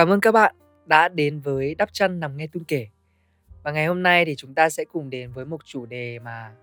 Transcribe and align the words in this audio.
Cảm 0.00 0.08
ơn 0.08 0.20
các 0.20 0.32
bạn 0.32 0.54
đã 0.86 1.08
đến 1.08 1.40
với 1.40 1.74
Đắp 1.74 1.92
Chăn 1.92 2.20
Nằm 2.20 2.36
Nghe 2.36 2.46
tuôn 2.46 2.64
Kể. 2.64 2.88
Và 3.62 3.72
ngày 3.72 3.86
hôm 3.86 4.02
nay 4.02 4.24
thì 4.24 4.34
chúng 4.36 4.54
ta 4.54 4.70
sẽ 4.70 4.84
cùng 4.84 5.10
đến 5.10 5.32
với 5.32 5.44
một 5.44 5.64
chủ 5.64 5.86
đề 5.86 6.18
mà 6.18 6.54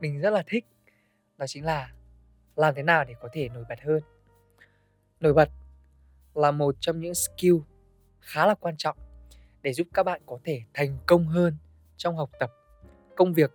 mình 0.00 0.20
rất 0.20 0.30
là 0.30 0.42
thích. 0.46 0.64
Đó 1.38 1.46
chính 1.46 1.64
là 1.64 1.92
làm 2.56 2.74
thế 2.74 2.82
nào 2.82 3.04
để 3.04 3.14
có 3.20 3.28
thể 3.32 3.48
nổi 3.48 3.64
bật 3.68 3.80
hơn. 3.82 4.00
Nổi 5.20 5.34
bật 5.34 5.48
là 6.34 6.50
một 6.50 6.76
trong 6.80 7.00
những 7.00 7.14
skill 7.14 7.56
khá 8.20 8.46
là 8.46 8.54
quan 8.54 8.76
trọng 8.76 8.96
để 9.62 9.72
giúp 9.72 9.86
các 9.94 10.02
bạn 10.02 10.22
có 10.26 10.38
thể 10.44 10.62
thành 10.74 10.98
công 11.06 11.26
hơn 11.26 11.56
trong 11.96 12.16
học 12.16 12.30
tập, 12.38 12.52
công 13.16 13.34
việc 13.34 13.52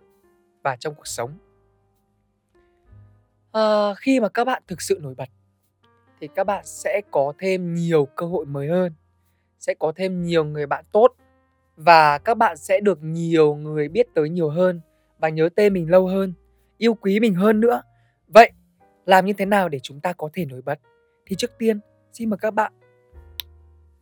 và 0.62 0.76
trong 0.76 0.94
cuộc 0.94 1.06
sống. 1.06 1.38
À, 3.52 3.94
khi 3.96 4.20
mà 4.20 4.28
các 4.28 4.44
bạn 4.44 4.62
thực 4.66 4.82
sự 4.82 4.98
nổi 5.02 5.14
bật 5.14 5.28
thì 6.20 6.28
các 6.34 6.44
bạn 6.44 6.66
sẽ 6.66 7.00
có 7.10 7.32
thêm 7.38 7.74
nhiều 7.74 8.06
cơ 8.16 8.26
hội 8.26 8.46
mới 8.46 8.68
hơn 8.68 8.92
sẽ 9.60 9.74
có 9.74 9.92
thêm 9.96 10.22
nhiều 10.22 10.44
người 10.44 10.66
bạn 10.66 10.84
tốt 10.92 11.08
và 11.76 12.18
các 12.18 12.34
bạn 12.34 12.56
sẽ 12.56 12.80
được 12.80 12.98
nhiều 13.02 13.54
người 13.54 13.88
biết 13.88 14.06
tới 14.14 14.28
nhiều 14.28 14.50
hơn 14.50 14.80
và 15.18 15.28
nhớ 15.28 15.48
tên 15.56 15.72
mình 15.72 15.90
lâu 15.90 16.06
hơn 16.06 16.34
yêu 16.78 16.94
quý 16.94 17.20
mình 17.20 17.34
hơn 17.34 17.60
nữa. 17.60 17.82
Vậy 18.28 18.50
làm 19.06 19.26
như 19.26 19.32
thế 19.32 19.44
nào 19.44 19.68
để 19.68 19.78
chúng 19.82 20.00
ta 20.00 20.12
có 20.12 20.28
thể 20.32 20.44
nổi 20.44 20.62
bật? 20.62 20.78
Thì 21.26 21.36
trước 21.36 21.50
tiên 21.58 21.80
xin 22.12 22.30
mời 22.30 22.38
các 22.38 22.54
bạn. 22.54 22.72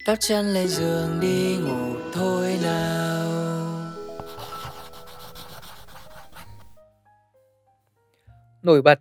Tóc 0.06 0.16
chân 0.20 0.46
lên 0.46 0.68
giường 0.68 1.18
đi 1.20 1.56
ngủ 1.56 1.94
thôi 2.12 2.58
nào. 2.62 3.28
Nổi 8.62 8.82
bật 8.82 9.00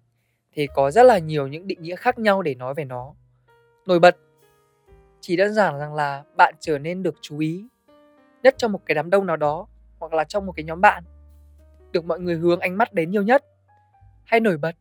thì 0.52 0.68
có 0.76 0.92
rất 0.92 1.04
là 1.04 1.18
nhiều 1.18 1.48
những 1.48 1.68
định 1.68 1.82
nghĩa 1.82 1.96
khác 1.96 2.20
nhau 2.20 2.42
để 2.42 2.56
nói 2.56 2.74
về 2.74 2.86
nó. 2.86 3.14
Nổi 3.86 4.00
bật 4.00 4.18
chỉ 5.28 5.36
đơn 5.36 5.54
giản 5.54 5.80
rằng 5.80 5.94
là 5.94 6.24
bạn 6.38 6.54
trở 6.60 6.80
nên 6.80 7.04
được 7.04 7.16
chú 7.22 7.40
ý 7.40 7.68
nhất 8.44 8.56
trong 8.58 8.72
một 8.72 8.82
cái 8.86 8.96
đám 8.96 9.10
đông 9.10 9.26
nào 9.26 9.38
đó, 9.38 9.68
hoặc 10.00 10.14
là 10.14 10.24
trong 10.24 10.46
một 10.46 10.54
cái 10.56 10.64
nhóm 10.64 10.82
bạn, 10.82 11.04
được 11.92 12.06
mọi 12.06 12.20
người 12.20 12.36
hướng 12.36 12.60
ánh 12.60 12.78
mắt 12.78 12.94
đến 12.94 13.12
nhiều 13.12 13.24
nhất. 13.24 13.46
Hay 14.24 14.40
nổi 14.40 14.58
bật, 14.58 14.76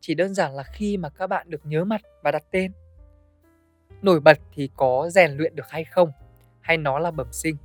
chỉ 0.00 0.14
đơn 0.14 0.34
giản 0.34 0.54
là 0.54 0.62
khi 0.62 0.96
mà 0.96 1.08
các 1.08 1.26
bạn 1.26 1.50
được 1.50 1.66
nhớ 1.66 1.84
mặt 1.84 2.00
và 2.22 2.30
đặt 2.30 2.44
tên. 2.50 2.72
Nổi 4.02 4.20
bật 4.20 4.38
thì 4.52 4.70
có 4.76 5.08
rèn 5.10 5.30
luyện 5.36 5.56
được 5.56 5.68
hay 5.68 5.84
không, 5.84 6.12
hay 6.60 6.76
nó 6.76 6.98
là 6.98 7.10
bẩm 7.10 7.32
sinh? 7.32 7.56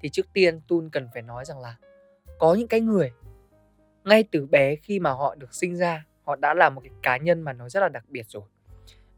Thì 0.00 0.08
trước 0.08 0.26
tiên 0.32 0.60
tun 0.68 0.90
cần 0.90 1.08
phải 1.12 1.22
nói 1.22 1.44
rằng 1.44 1.60
là 1.60 1.76
có 2.38 2.54
những 2.54 2.68
cái 2.68 2.80
người, 2.80 3.12
ngay 4.04 4.24
từ 4.30 4.46
bé 4.46 4.76
khi 4.76 5.00
mà 5.00 5.10
họ 5.10 5.34
được 5.34 5.54
sinh 5.54 5.76
ra, 5.76 6.04
họ 6.24 6.36
đã 6.36 6.54
là 6.54 6.70
một 6.70 6.80
cái 6.80 6.92
cá 7.02 7.16
nhân 7.16 7.40
mà 7.40 7.52
nó 7.52 7.68
rất 7.68 7.80
là 7.80 7.88
đặc 7.88 8.04
biệt 8.08 8.26
rồi. 8.28 8.44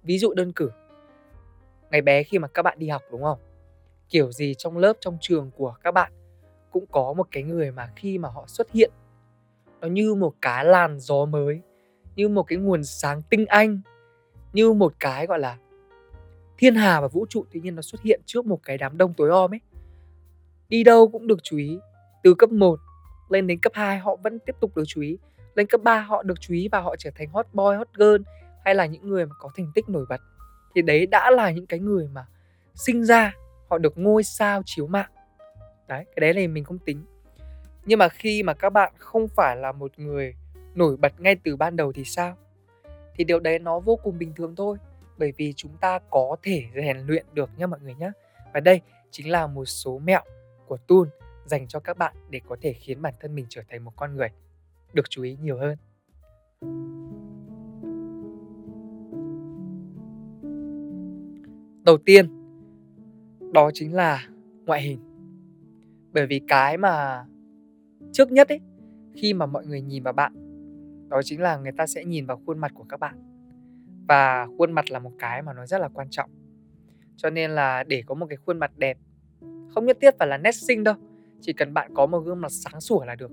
Ví 0.02 0.18
dụ 0.18 0.34
đơn 0.34 0.52
cử 0.52 0.70
ngày 1.92 2.02
bé 2.02 2.22
khi 2.22 2.38
mà 2.38 2.48
các 2.48 2.62
bạn 2.62 2.78
đi 2.78 2.88
học, 2.88 3.02
đúng 3.10 3.22
không? 3.22 3.38
Kiểu 4.08 4.32
gì 4.32 4.54
trong 4.58 4.78
lớp, 4.78 4.96
trong 5.00 5.18
trường 5.20 5.50
của 5.56 5.74
các 5.82 5.90
bạn 5.90 6.12
cũng 6.70 6.86
có 6.86 7.12
một 7.12 7.28
cái 7.30 7.42
người 7.42 7.70
mà 7.70 7.92
khi 7.96 8.18
mà 8.18 8.28
họ 8.28 8.44
xuất 8.46 8.70
hiện, 8.70 8.90
nó 9.80 9.88
như 9.88 10.14
một 10.14 10.34
cái 10.40 10.64
làn 10.64 10.98
gió 10.98 11.24
mới, 11.24 11.60
như 12.16 12.28
một 12.28 12.42
cái 12.42 12.58
nguồn 12.58 12.84
sáng 12.84 13.22
tinh 13.30 13.46
anh, 13.46 13.80
như 14.52 14.72
một 14.72 14.92
cái, 15.00 15.26
gọi 15.26 15.38
là, 15.38 15.58
thiên 16.58 16.74
hà 16.74 17.00
và 17.00 17.08
vũ 17.08 17.26
trụ 17.28 17.44
tự 17.52 17.60
nhiên 17.60 17.74
nó 17.74 17.82
xuất 17.82 18.02
hiện 18.02 18.20
trước 18.26 18.46
một 18.46 18.60
cái 18.62 18.78
đám 18.78 18.98
đông 18.98 19.14
tối 19.14 19.30
om 19.30 19.54
ấy. 19.54 19.60
Đi 20.68 20.84
đâu 20.84 21.08
cũng 21.08 21.26
được 21.26 21.38
chú 21.42 21.56
ý, 21.56 21.78
từ 22.22 22.34
cấp 22.34 22.50
1 22.50 22.78
lên 23.28 23.46
đến 23.46 23.58
cấp 23.58 23.72
2 23.74 23.98
họ 23.98 24.16
vẫn 24.16 24.38
tiếp 24.38 24.56
tục 24.60 24.76
được 24.76 24.84
chú 24.86 25.00
ý, 25.00 25.18
lên 25.54 25.66
cấp 25.66 25.80
3 25.82 26.00
họ 26.00 26.22
được 26.22 26.40
chú 26.40 26.54
ý 26.54 26.68
và 26.72 26.80
họ 26.80 26.96
trở 26.96 27.10
thành 27.14 27.28
hot 27.28 27.46
boy, 27.52 27.76
hot 27.76 27.88
girl 27.94 28.22
hay 28.64 28.74
là 28.74 28.86
những 28.86 29.08
người 29.08 29.26
mà 29.26 29.34
có 29.38 29.50
thành 29.56 29.72
tích 29.74 29.88
nổi 29.88 30.06
bật 30.08 30.20
thì 30.74 30.82
đấy 30.82 31.06
đã 31.06 31.30
là 31.30 31.50
những 31.50 31.66
cái 31.66 31.80
người 31.80 32.08
mà 32.08 32.26
sinh 32.74 33.04
ra, 33.04 33.34
họ 33.68 33.78
được 33.78 33.98
ngôi 33.98 34.22
sao 34.22 34.62
chiếu 34.66 34.86
mạng. 34.86 35.10
Đấy, 35.88 36.04
cái 36.04 36.20
đấy 36.20 36.32
này 36.32 36.48
mình 36.48 36.64
không 36.64 36.78
tính. 36.78 37.04
Nhưng 37.84 37.98
mà 37.98 38.08
khi 38.08 38.42
mà 38.42 38.54
các 38.54 38.70
bạn 38.70 38.92
không 38.98 39.28
phải 39.28 39.56
là 39.56 39.72
một 39.72 39.92
người 39.96 40.34
nổi 40.74 40.96
bật 40.96 41.20
ngay 41.20 41.36
từ 41.44 41.56
ban 41.56 41.76
đầu 41.76 41.92
thì 41.92 42.04
sao? 42.04 42.36
Thì 43.14 43.24
điều 43.24 43.40
đấy 43.40 43.58
nó 43.58 43.80
vô 43.80 43.96
cùng 44.02 44.18
bình 44.18 44.32
thường 44.36 44.56
thôi, 44.56 44.76
bởi 45.18 45.32
vì 45.36 45.52
chúng 45.52 45.76
ta 45.80 45.98
có 46.10 46.36
thể 46.42 46.64
rèn 46.74 46.98
luyện 46.98 47.26
được 47.32 47.50
nha 47.56 47.66
mọi 47.66 47.80
người 47.80 47.94
nhé 47.94 48.10
và 48.54 48.60
đây 48.60 48.80
chính 49.10 49.30
là 49.30 49.46
một 49.46 49.64
số 49.64 49.98
mẹo 49.98 50.22
của 50.66 50.76
Tun 50.76 51.08
dành 51.46 51.68
cho 51.68 51.80
các 51.80 51.98
bạn 51.98 52.14
để 52.30 52.40
có 52.48 52.56
thể 52.62 52.72
khiến 52.72 53.02
bản 53.02 53.14
thân 53.20 53.34
mình 53.34 53.46
trở 53.48 53.62
thành 53.70 53.84
một 53.84 53.92
con 53.96 54.16
người. 54.16 54.28
Được 54.92 55.10
chú 55.10 55.22
ý 55.22 55.36
nhiều 55.40 55.58
hơn. 55.58 55.76
Đầu 61.84 61.98
tiên, 61.98 62.28
đó 63.52 63.70
chính 63.74 63.94
là 63.94 64.28
ngoại 64.66 64.82
hình. 64.82 65.00
Bởi 66.12 66.26
vì 66.26 66.40
cái 66.48 66.76
mà 66.76 67.24
trước 68.12 68.32
nhất 68.32 68.48
ấy, 68.48 68.60
khi 69.14 69.34
mà 69.34 69.46
mọi 69.46 69.66
người 69.66 69.80
nhìn 69.80 70.02
vào 70.02 70.12
bạn, 70.12 70.32
đó 71.08 71.22
chính 71.24 71.40
là 71.40 71.56
người 71.56 71.72
ta 71.72 71.86
sẽ 71.86 72.04
nhìn 72.04 72.26
vào 72.26 72.40
khuôn 72.46 72.58
mặt 72.58 72.72
của 72.74 72.84
các 72.84 73.00
bạn. 73.00 73.14
Và 74.08 74.46
khuôn 74.58 74.72
mặt 74.72 74.90
là 74.90 74.98
một 74.98 75.12
cái 75.18 75.42
mà 75.42 75.52
nó 75.52 75.66
rất 75.66 75.78
là 75.80 75.88
quan 75.88 76.10
trọng. 76.10 76.30
Cho 77.16 77.30
nên 77.30 77.50
là 77.50 77.84
để 77.84 78.02
có 78.06 78.14
một 78.14 78.26
cái 78.28 78.36
khuôn 78.36 78.58
mặt 78.58 78.72
đẹp, 78.76 78.98
không 79.74 79.86
nhất 79.86 79.98
thiết 80.00 80.14
phải 80.18 80.28
là 80.28 80.38
nét 80.38 80.52
xinh 80.52 80.84
đâu, 80.84 80.94
chỉ 81.40 81.52
cần 81.52 81.74
bạn 81.74 81.94
có 81.94 82.06
một 82.06 82.20
gương 82.20 82.40
mặt 82.40 82.52
sáng 82.52 82.80
sủa 82.80 83.04
là 83.04 83.14
được. 83.14 83.30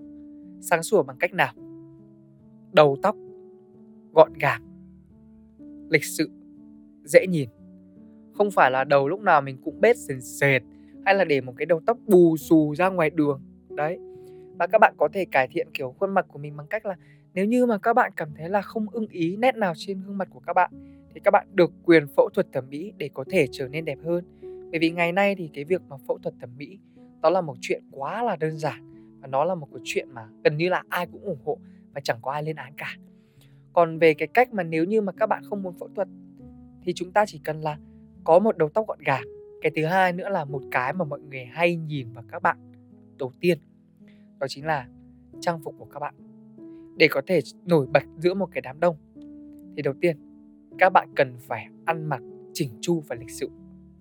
Sáng 0.61 0.83
sủa 0.83 1.03
bằng 1.03 1.17
cách 1.19 1.33
nào? 1.33 1.53
Đầu 2.71 2.97
tóc 3.01 3.15
gọn 4.13 4.33
gàng, 4.33 4.61
lịch 5.89 6.05
sự, 6.05 6.29
dễ 7.03 7.27
nhìn 7.27 7.49
không 8.39 8.51
phải 8.51 8.71
là 8.71 8.83
đầu 8.83 9.07
lúc 9.07 9.21
nào 9.21 9.41
mình 9.41 9.57
cũng 9.63 9.81
bết 9.81 9.97
sền 9.97 10.21
sệt 10.21 10.61
hay 11.05 11.15
là 11.15 11.25
để 11.25 11.41
một 11.41 11.53
cái 11.57 11.65
đầu 11.65 11.81
tóc 11.85 11.97
bù 12.07 12.37
xù 12.37 12.75
ra 12.75 12.89
ngoài 12.89 13.09
đường. 13.09 13.41
Đấy. 13.69 13.99
Và 14.59 14.67
các 14.67 14.77
bạn 14.81 14.93
có 14.97 15.07
thể 15.13 15.25
cải 15.25 15.47
thiện, 15.47 15.67
kiểu, 15.73 15.95
khuôn 15.99 16.13
mặt 16.13 16.25
của 16.27 16.39
mình 16.39 16.57
bằng 16.57 16.67
cách 16.67 16.85
là 16.85 16.95
nếu 17.33 17.45
như 17.45 17.65
mà 17.65 17.77
các 17.77 17.93
bạn 17.93 18.11
cảm 18.15 18.29
thấy 18.37 18.49
là 18.49 18.61
không 18.61 18.89
ưng 18.89 19.07
ý 19.07 19.35
nét 19.35 19.55
nào 19.55 19.73
trên 19.77 20.01
gương 20.01 20.17
mặt 20.17 20.27
của 20.31 20.39
các 20.39 20.53
bạn, 20.53 20.71
thì 21.13 21.19
các 21.23 21.31
bạn 21.31 21.47
được 21.53 21.71
quyền 21.85 22.07
phẫu 22.07 22.29
thuật 22.33 22.47
thẩm 22.53 22.69
mỹ 22.69 22.93
để 22.97 23.09
có 23.13 23.23
thể 23.29 23.47
trở 23.51 23.67
nên 23.67 23.85
đẹp 23.85 23.97
hơn. 24.05 24.23
Bởi 24.71 24.79
vì 24.79 24.91
ngày 24.91 25.11
nay 25.11 25.35
thì 25.35 25.49
cái 25.53 25.63
việc 25.63 25.81
mà 25.89 25.95
phẫu 26.07 26.17
thuật 26.17 26.35
thẩm 26.41 26.49
mỹ, 26.57 26.79
đó 27.21 27.29
là 27.29 27.41
một 27.41 27.55
chuyện 27.61 27.83
quá 27.91 28.23
là 28.23 28.35
đơn 28.35 28.57
giản 28.57 28.93
và 29.21 29.27
nó 29.27 29.43
là 29.43 29.55
một 29.55 29.67
cái 29.73 29.81
chuyện 29.83 30.09
mà 30.13 30.27
gần 30.43 30.57
như 30.57 30.69
là 30.69 30.83
ai 30.89 31.07
cũng 31.11 31.21
ủng 31.21 31.39
hộ 31.45 31.57
và 31.93 32.01
chẳng 32.01 32.17
có 32.21 32.31
ai 32.31 32.43
lên 32.43 32.55
án 32.55 32.73
cả. 32.77 32.95
Còn 33.73 33.99
về 33.99 34.13
cái 34.13 34.27
cách 34.27 34.53
mà 34.53 34.63
nếu 34.63 34.83
như 34.85 35.01
mà 35.01 35.11
các 35.11 35.25
bạn 35.25 35.43
không 35.49 35.63
muốn 35.63 35.73
phẫu 35.79 35.89
thuật, 35.95 36.07
thì 36.83 36.93
chúng 36.95 37.11
ta 37.11 37.25
chỉ 37.25 37.41
cần 37.43 37.61
là 37.61 37.77
có 38.23 38.39
một 38.39 38.57
đầu 38.57 38.69
tóc 38.69 38.87
gọn 38.87 38.99
gàng. 39.05 39.23
Cái 39.61 39.71
thứ 39.75 39.85
hai 39.85 40.13
nữa 40.13 40.29
là 40.29 40.45
một 40.45 40.61
cái 40.71 40.93
mà 40.93 41.05
mọi 41.05 41.19
người 41.19 41.45
hay 41.45 41.75
nhìn 41.75 42.13
vào 42.13 42.23
các 42.31 42.41
bạn 42.41 42.57
đầu 43.17 43.31
tiên, 43.39 43.57
đó 44.39 44.47
chính 44.49 44.65
là 44.65 44.87
trang 45.39 45.59
phục 45.63 45.75
của 45.77 45.85
các 45.85 45.99
bạn. 45.99 46.15
Để 46.97 47.07
có 47.11 47.21
thể 47.27 47.39
nổi 47.65 47.87
bật 47.93 48.03
giữa 48.17 48.33
một 48.33 48.49
cái 48.51 48.61
đám 48.61 48.79
đông, 48.79 48.95
thì 49.75 49.81
đầu 49.81 49.93
tiên, 50.01 50.17
các 50.77 50.89
bạn 50.89 51.09
cần 51.15 51.37
phải 51.39 51.67
ăn 51.85 52.05
mặc 52.05 52.21
chỉnh 52.53 52.69
chu 52.81 53.03
và 53.07 53.15
lịch 53.15 53.29
sự, 53.29 53.49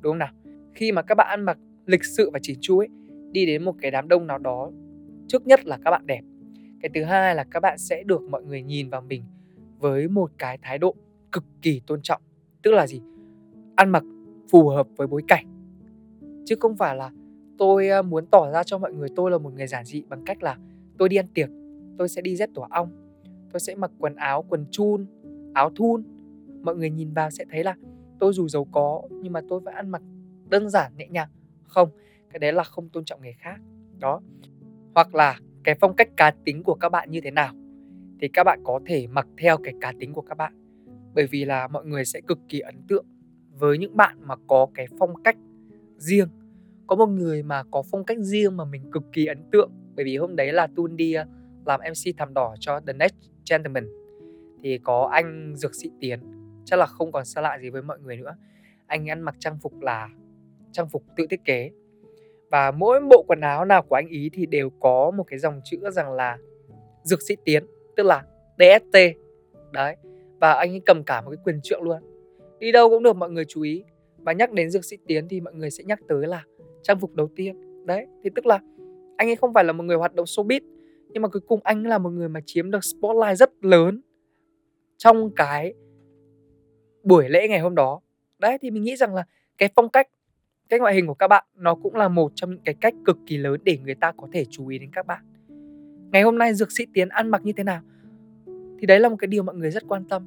đúng 0.00 0.10
không 0.10 0.18
nào? 0.18 0.32
Khi 0.74 0.92
mà 0.92 1.02
các 1.02 1.14
bạn 1.14 1.26
ăn 1.28 1.42
mặc 1.42 1.58
lịch 1.86 2.04
sự 2.04 2.30
và 2.32 2.38
chỉnh 2.42 2.58
chu 2.60 2.78
ấy, 2.78 2.88
đi 3.32 3.46
đến 3.46 3.64
một 3.64 3.74
cái 3.80 3.90
đám 3.90 4.08
đông 4.08 4.26
nào 4.26 4.38
đó, 4.38 4.70
trước 5.28 5.46
nhất 5.46 5.66
là 5.66 5.78
các 5.84 5.90
bạn 5.90 6.06
đẹp. 6.06 6.20
Cái 6.80 6.90
thứ 6.94 7.04
hai 7.04 7.34
là 7.34 7.44
các 7.50 7.60
bạn 7.60 7.78
sẽ 7.78 8.02
được 8.02 8.22
mọi 8.22 8.44
người 8.44 8.62
nhìn 8.62 8.90
vào 8.90 9.00
mình 9.00 9.24
với 9.78 10.08
một 10.08 10.30
cái 10.38 10.58
thái 10.62 10.78
độ 10.78 10.94
cực 11.32 11.44
kỳ 11.62 11.80
tôn 11.86 12.02
trọng. 12.02 12.22
Tức 12.62 12.70
là 12.70 12.86
gì? 12.86 13.00
Ăn 13.78 13.90
mặc 13.90 14.04
phù 14.50 14.68
hợp 14.68 14.88
với 14.96 15.06
bối 15.06 15.22
cảnh. 15.28 15.46
Chứ 16.44 16.54
không 16.60 16.76
phải 16.76 16.96
là 16.96 17.10
tôi 17.58 17.88
ờ, 17.88 18.02
muốn 18.02 18.26
tỏ 18.26 18.50
ra 18.50 18.62
cho 18.62 18.78
mọi 18.78 18.92
người 18.92 19.08
tôi 19.16 19.30
là 19.30 19.38
một 19.38 19.52
người 19.54 19.66
giản 19.66 19.84
dị 19.84 20.02
bằng 20.08 20.24
cách 20.24 20.42
là 20.42 20.58
tôi 20.98 21.08
đi 21.08 21.16
ăn 21.16 21.26
tiệc, 21.34 21.48
tôi 21.98 22.08
sẽ 22.08 22.22
đi 22.22 22.36
dép 22.36 22.50
tổ 22.54 22.66
ong, 22.70 22.88
tôi 23.52 23.60
sẽ 23.60 23.74
mặc 23.74 23.90
quần 23.98 24.14
áo, 24.14 24.44
quần 24.48 24.66
chun, 24.70 25.06
áo 25.54 25.70
thun. 25.70 26.02
Mọi 26.62 26.76
người 26.76 26.90
nhìn 26.90 27.12
vào 27.12 27.30
sẽ 27.30 27.44
thấy 27.50 27.64
là 27.64 27.76
tôi 28.20 28.32
dù 28.32 28.48
giàu 28.48 28.66
có 28.72 29.02
nhưng 29.10 29.32
mà 29.32 29.40
tôi 29.48 29.60
vẫn 29.60 29.74
ăn 29.74 29.88
mặc 29.88 30.02
đơn 30.48 30.70
giản, 30.70 30.92
nhẹ 30.96 31.08
nhàng. 31.08 31.28
Không, 31.62 31.88
cái 32.30 32.38
đấy 32.38 32.52
là 32.52 32.62
không 32.62 32.88
tôn 32.88 33.04
trọng 33.04 33.22
người 33.22 33.36
khác. 33.38 33.60
Đó. 33.98 34.20
Hoặc 34.94 35.14
là 35.14 35.38
cái 35.64 35.74
phong 35.80 35.96
cách 35.96 36.08
cá 36.16 36.30
tính 36.44 36.62
của 36.62 36.74
các 36.74 36.88
bạn 36.88 37.10
như 37.10 37.20
thế 37.20 37.30
nào 37.30 37.54
thì 38.20 38.28
các 38.28 38.44
bạn 38.44 38.60
có 38.64 38.80
thể 38.86 39.06
mặc 39.06 39.26
theo 39.38 39.56
cái 39.56 39.74
cá 39.80 39.92
tính 40.00 40.12
của 40.12 40.22
các 40.22 40.34
bạn. 40.34 40.52
Bởi 41.14 41.26
vì 41.26 41.44
là 41.44 41.68
mọi 41.68 41.86
người 41.86 42.04
sẽ 42.04 42.20
cực 42.20 42.38
kỳ 42.48 42.60
ấn 42.60 42.74
tượng 42.88 43.04
với 43.58 43.78
những 43.78 43.96
bạn 43.96 44.16
mà 44.20 44.34
có 44.46 44.66
cái 44.74 44.86
phong 44.98 45.22
cách 45.22 45.36
riêng. 45.98 46.28
Có 46.86 46.96
một 46.96 47.06
người 47.06 47.42
mà 47.42 47.62
có 47.70 47.82
phong 47.90 48.04
cách 48.04 48.18
riêng 48.20 48.56
mà 48.56 48.64
mình 48.64 48.90
cực 48.92 49.02
kỳ 49.12 49.26
ấn 49.26 49.38
tượng, 49.52 49.70
bởi 49.96 50.04
vì 50.04 50.16
hôm 50.16 50.36
đấy 50.36 50.52
là 50.52 50.66
Tun 50.66 50.96
đi 50.96 51.12
ờ, 51.12 51.24
làm 51.66 51.80
MC 51.80 52.16
thảm 52.18 52.34
đỏ 52.34 52.54
cho 52.60 52.80
The 52.80 52.92
Next 52.92 53.14
Gentleman. 53.50 53.88
Thì 54.62 54.78
có 54.78 55.08
anh 55.12 55.54
Dược 55.56 55.74
Sĩ 55.74 55.90
Tiến, 56.00 56.20
chắc 56.64 56.78
là 56.78 56.86
không 56.86 57.12
còn 57.12 57.24
xa 57.24 57.40
lạ 57.40 57.58
gì 57.62 57.70
với 57.70 57.82
mọi 57.82 57.98
người 58.00 58.16
nữa. 58.16 58.36
Anh 58.86 59.10
ăn 59.10 59.20
mặc 59.20 59.34
trang 59.38 59.58
phục 59.62 59.80
là 59.80 60.08
trang 60.72 60.88
phục 60.88 61.04
tự 61.16 61.26
thiết 61.30 61.44
kế. 61.44 61.70
Và 62.50 62.70
mỗi 62.70 63.00
bộ 63.00 63.24
quần 63.28 63.40
áo 63.40 63.64
nào 63.64 63.82
của 63.82 63.94
anh 63.94 64.08
ý 64.08 64.30
thì 64.32 64.46
đều 64.46 64.70
có 64.80 65.10
một 65.10 65.24
cái 65.24 65.38
dòng 65.38 65.60
chữ 65.64 65.90
rằng 65.90 66.12
là 66.12 66.38
Dược 67.02 67.22
Sĩ 67.22 67.36
Tiến, 67.44 67.66
tức 67.96 68.02
là 68.02 68.24
DST 68.58 68.98
đấy, 69.72 69.96
và 70.40 70.52
anh 70.52 70.70
ấy 70.70 70.80
cầm 70.86 71.04
cả 71.04 71.20
một 71.20 71.30
cái 71.30 71.38
quyền 71.44 71.60
trượng 71.62 71.82
luôn 71.82 72.02
đi 72.60 72.72
đâu 72.72 72.90
cũng 72.90 73.02
được, 73.02 73.16
mọi 73.16 73.30
người 73.30 73.44
chú 73.44 73.62
ý. 73.62 73.84
Và 74.18 74.32
nhắc 74.32 74.52
đến 74.52 74.70
dược 74.70 74.84
sĩ 74.84 74.96
Tiến 75.06 75.28
thì 75.28 75.40
mọi 75.40 75.54
người 75.54 75.70
sẽ 75.70 75.84
nhắc 75.84 76.00
tới 76.08 76.26
là 76.26 76.44
trang 76.82 77.00
phục 77.00 77.14
đầu 77.14 77.28
tiên. 77.36 77.86
Đấy, 77.86 78.06
thì 78.24 78.30
tức 78.34 78.46
là 78.46 78.60
anh 79.16 79.28
ấy 79.28 79.36
không 79.36 79.54
phải 79.54 79.64
là 79.64 79.72
một 79.72 79.84
người 79.84 79.96
hoạt 79.96 80.14
động 80.14 80.24
showbiz, 80.24 80.60
nhưng 81.08 81.22
mà 81.22 81.28
cuối 81.28 81.42
cùng 81.46 81.60
anh 81.64 81.86
là 81.86 81.98
một 81.98 82.10
người 82.10 82.28
mà 82.28 82.40
chiếm 82.46 82.70
được 82.70 82.84
spotlight 82.84 83.38
rất 83.38 83.64
lớn 83.64 84.00
trong 84.96 85.30
cái 85.30 85.74
buổi 87.02 87.28
lễ 87.28 87.48
ngày 87.48 87.58
hôm 87.58 87.74
đó. 87.74 88.00
Đấy, 88.38 88.58
thì 88.60 88.70
mình 88.70 88.82
nghĩ 88.82 88.96
rằng 88.96 89.14
là 89.14 89.24
cái 89.58 89.68
phong 89.76 89.88
cách, 89.88 90.08
cái 90.68 90.80
ngoại 90.80 90.94
hình 90.94 91.06
của 91.06 91.14
các 91.14 91.28
bạn 91.28 91.44
nó 91.54 91.74
cũng 91.74 91.94
là 91.94 92.08
một 92.08 92.32
trong 92.34 92.50
những 92.50 92.62
cái 92.64 92.74
cách 92.80 92.94
cực 93.04 93.18
kỳ 93.26 93.36
lớn 93.36 93.60
để 93.64 93.78
người 93.84 93.94
ta 93.94 94.12
có 94.16 94.28
thể 94.32 94.44
chú 94.50 94.68
ý 94.68 94.78
đến 94.78 94.90
các 94.92 95.06
bạn. 95.06 95.24
Ngày 96.12 96.22
hôm 96.22 96.38
nay 96.38 96.54
dược 96.54 96.72
sĩ 96.72 96.86
tiến 96.94 97.08
ăn 97.08 97.28
mặc 97.28 97.42
như 97.44 97.52
thế 97.56 97.64
nào? 97.64 97.82
Thì 98.78 98.86
đấy 98.86 99.00
là 99.00 99.08
một 99.08 99.16
cái 99.16 99.28
điều 99.28 99.42
mọi 99.42 99.54
người 99.54 99.70
rất 99.70 99.82
quan 99.88 100.08
tâm. 100.08 100.22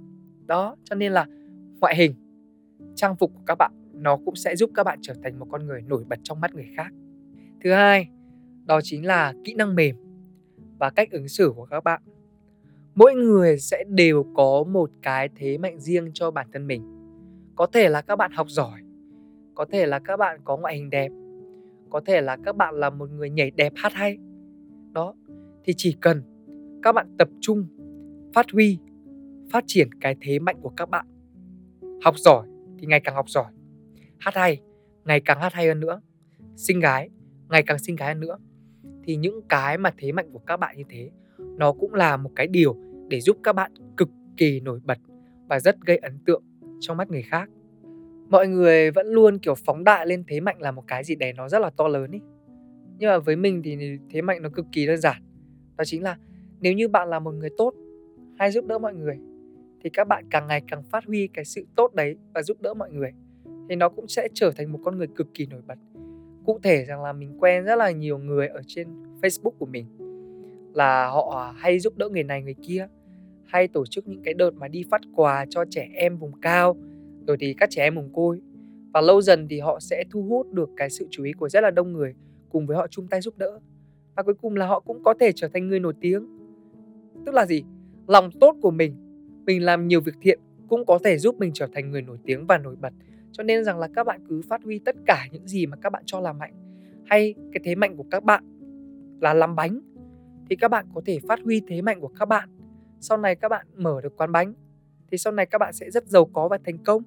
Đó, 0.45 0.75
cho 0.83 0.95
nên 0.95 1.11
là 1.11 1.27
ngoại 1.81 1.95
hình. 1.95 2.13
Trang 2.95 3.15
phục 3.15 3.31
của 3.33 3.41
các 3.45 3.55
bạn, 3.55 3.71
nó 3.93 4.17
cũng 4.25 4.35
sẽ 4.35 4.55
giúp 4.55 4.71
các 4.73 4.83
bạn 4.83 4.99
trở 5.01 5.13
thành 5.23 5.39
một 5.39 5.47
con 5.51 5.65
người 5.65 5.81
nổi 5.81 6.03
bật 6.09 6.19
trong 6.23 6.41
mắt 6.41 6.55
người 6.55 6.67
khác. 6.75 6.93
Thứ 7.63 7.71
hai, 7.71 8.09
đó 8.65 8.79
chính 8.83 9.05
là 9.05 9.33
kỹ 9.43 9.53
năng 9.53 9.75
mềm 9.75 9.95
và 10.79 10.89
cách 10.89 11.11
ứng 11.11 11.27
xử 11.27 11.53
của 11.55 11.65
các 11.65 11.83
bạn. 11.83 12.01
Mỗi 12.95 13.13
người 13.13 13.57
sẽ 13.57 13.83
đều 13.87 14.25
có 14.35 14.63
một 14.63 14.91
cái 15.01 15.29
thế 15.35 15.57
mạnh 15.57 15.79
riêng 15.79 16.11
cho 16.13 16.31
bản 16.31 16.47
thân 16.53 16.67
mình. 16.67 16.83
Có 17.55 17.65
thể 17.65 17.89
là 17.89 18.01
các 18.01 18.15
bạn 18.15 18.31
học 18.31 18.49
giỏi, 18.49 18.81
có 19.55 19.65
thể 19.71 19.85
là 19.85 19.99
các 19.99 20.17
bạn 20.17 20.39
có 20.43 20.57
ngoại 20.57 20.75
hình 20.75 20.89
đẹp, 20.89 21.11
có 21.89 22.01
thể 22.05 22.21
là 22.21 22.37
các 22.43 22.55
bạn 22.55 22.75
là 22.75 22.89
một 22.89 23.09
người 23.11 23.29
nhảy 23.29 23.51
đẹp 23.51 23.73
hát 23.75 23.93
hay. 23.93 24.17
Đó, 24.91 25.13
thì 25.63 25.73
chỉ 25.77 25.97
cần 26.01 26.23
các 26.83 26.91
bạn 26.91 27.15
tập 27.17 27.29
trung, 27.41 27.65
phát 28.33 28.45
huy, 28.53 28.77
phát 29.51 29.63
triển 29.67 29.93
cái 30.01 30.15
thế 30.21 30.39
mạnh 30.39 30.57
của 30.61 30.69
các 30.69 30.89
bạn 30.89 31.05
học 32.03 32.17
giỏi 32.17 32.47
thì 32.79 32.87
ngày 32.87 32.99
càng 32.99 33.15
học 33.15 33.29
giỏi. 33.29 33.51
Hát 34.19 34.35
hay, 34.35 34.61
ngày 35.05 35.21
càng 35.21 35.39
hát 35.39 35.53
hay 35.53 35.67
hơn 35.67 35.79
nữa. 35.79 36.01
Xinh 36.55 36.79
gái, 36.79 37.09
ngày 37.49 37.63
càng 37.63 37.79
xinh 37.79 37.95
gái 37.95 38.13
hơn 38.13 38.19
nữa. 38.19 38.37
Thì 39.03 39.15
những 39.15 39.41
cái 39.49 39.77
mà 39.77 39.93
thế 39.97 40.11
mạnh 40.11 40.29
của 40.33 40.39
các 40.39 40.57
bạn 40.57 40.77
như 40.77 40.83
thế, 40.89 41.11
nó 41.37 41.73
cũng 41.73 41.93
là 41.93 42.17
một 42.17 42.31
cái 42.35 42.47
điều 42.47 42.75
để 43.07 43.21
giúp 43.21 43.37
các 43.43 43.53
bạn 43.53 43.71
cực 43.97 44.09
kỳ 44.37 44.59
nổi 44.59 44.79
bật 44.83 44.97
và 45.47 45.59
rất 45.59 45.75
gây 45.85 45.97
ấn 45.97 46.19
tượng 46.25 46.43
trong 46.79 46.97
mắt 46.97 47.09
người 47.09 47.21
khác. 47.21 47.49
Mọi 48.29 48.47
người 48.47 48.91
vẫn 48.91 49.07
luôn 49.07 49.39
kiểu 49.39 49.55
phóng 49.55 49.83
đại 49.83 50.07
lên 50.07 50.23
thế 50.27 50.39
mạnh 50.39 50.61
là 50.61 50.71
một 50.71 50.83
cái 50.87 51.03
gì 51.03 51.15
đấy 51.15 51.33
nó 51.33 51.49
rất 51.49 51.59
là 51.59 51.69
to 51.69 51.87
lớn 51.87 52.11
ý. 52.11 52.19
Nhưng 52.97 53.09
mà 53.09 53.17
với 53.17 53.35
mình 53.35 53.61
thì 53.63 53.77
thế 54.09 54.21
mạnh 54.21 54.41
nó 54.41 54.49
cực 54.49 54.65
kỳ 54.71 54.87
đơn 54.87 54.97
giản. 54.97 55.21
Đó 55.77 55.83
chính 55.83 56.03
là 56.03 56.17
nếu 56.61 56.73
như 56.73 56.87
bạn 56.87 57.09
là 57.09 57.19
một 57.19 57.31
người 57.31 57.49
tốt, 57.57 57.73
hay 58.39 58.51
giúp 58.51 58.65
đỡ 58.65 58.77
mọi 58.77 58.93
người 58.93 59.17
thì 59.83 59.89
các 59.89 60.07
bạn 60.07 60.25
càng 60.29 60.47
ngày 60.47 60.61
càng 60.67 60.83
phát 60.83 61.05
huy 61.05 61.27
cái 61.27 61.45
sự 61.45 61.65
tốt 61.75 61.93
đấy 61.93 62.15
và 62.33 62.43
giúp 62.43 62.61
đỡ 62.61 62.73
mọi 62.73 62.91
người. 62.91 63.11
Thì 63.69 63.75
nó 63.75 63.89
cũng 63.89 64.07
sẽ 64.07 64.27
trở 64.33 64.51
thành 64.51 64.71
một 64.71 64.79
con 64.83 64.97
người 64.97 65.07
cực 65.15 65.27
kỳ 65.33 65.45
nổi 65.45 65.61
bật. 65.67 65.77
Cụ 66.45 66.59
thể 66.63 66.85
rằng 66.85 67.03
là 67.03 67.13
mình 67.13 67.37
quen 67.39 67.63
rất 67.63 67.75
là 67.75 67.91
nhiều 67.91 68.17
người 68.17 68.47
ở 68.47 68.61
trên 68.67 68.87
Facebook 69.21 69.51
của 69.59 69.65
mình, 69.65 69.85
là 70.73 71.07
họ 71.07 71.53
hay 71.57 71.79
giúp 71.79 71.97
đỡ 71.97 72.09
người 72.09 72.23
này, 72.23 72.41
người 72.41 72.55
kia, 72.67 72.87
hay 73.45 73.67
tổ 73.67 73.85
chức 73.85 74.07
những 74.07 74.23
cái 74.23 74.33
đợt 74.33 74.51
mà 74.51 74.67
đi 74.67 74.83
phát 74.91 75.01
quà 75.15 75.45
cho 75.49 75.65
trẻ 75.69 75.89
em 75.93 76.17
vùng 76.17 76.41
cao, 76.41 76.75
rồi 77.27 77.37
thì 77.39 77.53
các 77.53 77.69
trẻ 77.69 77.83
em 77.83 77.95
mồ 77.95 78.03
côi. 78.13 78.41
Và 78.93 79.01
lâu 79.01 79.21
dần 79.21 79.47
thì 79.47 79.59
họ 79.59 79.79
sẽ 79.79 80.03
thu 80.11 80.23
hút 80.23 80.53
được 80.53 80.69
cái 80.77 80.89
sự 80.89 81.07
chú 81.11 81.23
ý 81.23 81.31
của 81.31 81.49
rất 81.49 81.61
là 81.61 81.71
đông 81.71 81.93
người 81.93 82.15
cùng 82.49 82.67
với 82.67 82.77
họ 82.77 82.87
chung 82.87 83.07
tay 83.07 83.21
giúp 83.21 83.37
đỡ. 83.37 83.59
Và 84.15 84.23
cuối 84.23 84.35
cùng 84.41 84.55
là 84.55 84.67
họ 84.67 84.79
cũng 84.79 85.03
có 85.03 85.13
thể 85.19 85.31
trở 85.35 85.47
thành 85.47 85.67
người 85.67 85.79
nổi 85.79 85.93
tiếng. 86.01 86.25
Tức 87.25 87.35
là 87.35 87.45
gì? 87.45 87.63
Lòng 88.07 88.29
tốt 88.39 88.55
của 88.61 88.71
mình 88.71 88.95
mình 89.45 89.65
làm 89.65 89.87
nhiều 89.87 90.01
việc 90.01 90.15
thiện 90.21 90.39
cũng 90.67 90.85
có 90.85 90.99
thể 91.03 91.17
giúp 91.17 91.35
mình 91.39 91.51
trở 91.53 91.67
thành 91.73 91.91
người 91.91 92.01
nổi 92.01 92.17
tiếng 92.25 92.47
và 92.47 92.57
nổi 92.57 92.75
bật. 92.75 92.93
Cho 93.31 93.43
nên 93.43 93.63
rằng 93.63 93.79
là 93.79 93.89
các 93.95 94.03
bạn 94.03 94.21
cứ 94.29 94.41
phát 94.49 94.63
huy 94.63 94.79
tất 94.79 94.95
cả 95.05 95.27
những 95.31 95.47
gì 95.47 95.65
mà 95.65 95.77
các 95.77 95.89
bạn 95.89 96.03
cho 96.05 96.19
là 96.19 96.33
mạnh. 96.33 96.53
Hay 97.05 97.33
cái 97.53 97.61
thế 97.63 97.75
mạnh 97.75 97.97
của 97.97 98.05
các 98.11 98.23
bạn 98.23 98.43
là 99.21 99.33
làm 99.33 99.55
bánh, 99.55 99.81
thì 100.49 100.55
các 100.55 100.67
bạn 100.67 100.85
có 100.93 101.01
thể 101.05 101.19
phát 101.27 101.39
huy 101.43 101.61
thế 101.67 101.81
mạnh 101.81 102.01
của 102.01 102.07
các 102.07 102.25
bạn. 102.25 102.49
Sau 102.99 103.17
này 103.17 103.35
các 103.35 103.49
bạn 103.49 103.67
mở 103.75 104.01
được 104.01 104.17
quán 104.17 104.31
bánh, 104.31 104.53
thì 105.11 105.17
sau 105.17 105.33
này 105.33 105.45
các 105.45 105.57
bạn 105.57 105.73
sẽ 105.73 105.91
rất 105.91 106.07
giàu 106.07 106.25
có 106.25 106.47
và 106.47 106.57
thành 106.65 106.77
công. 106.77 107.03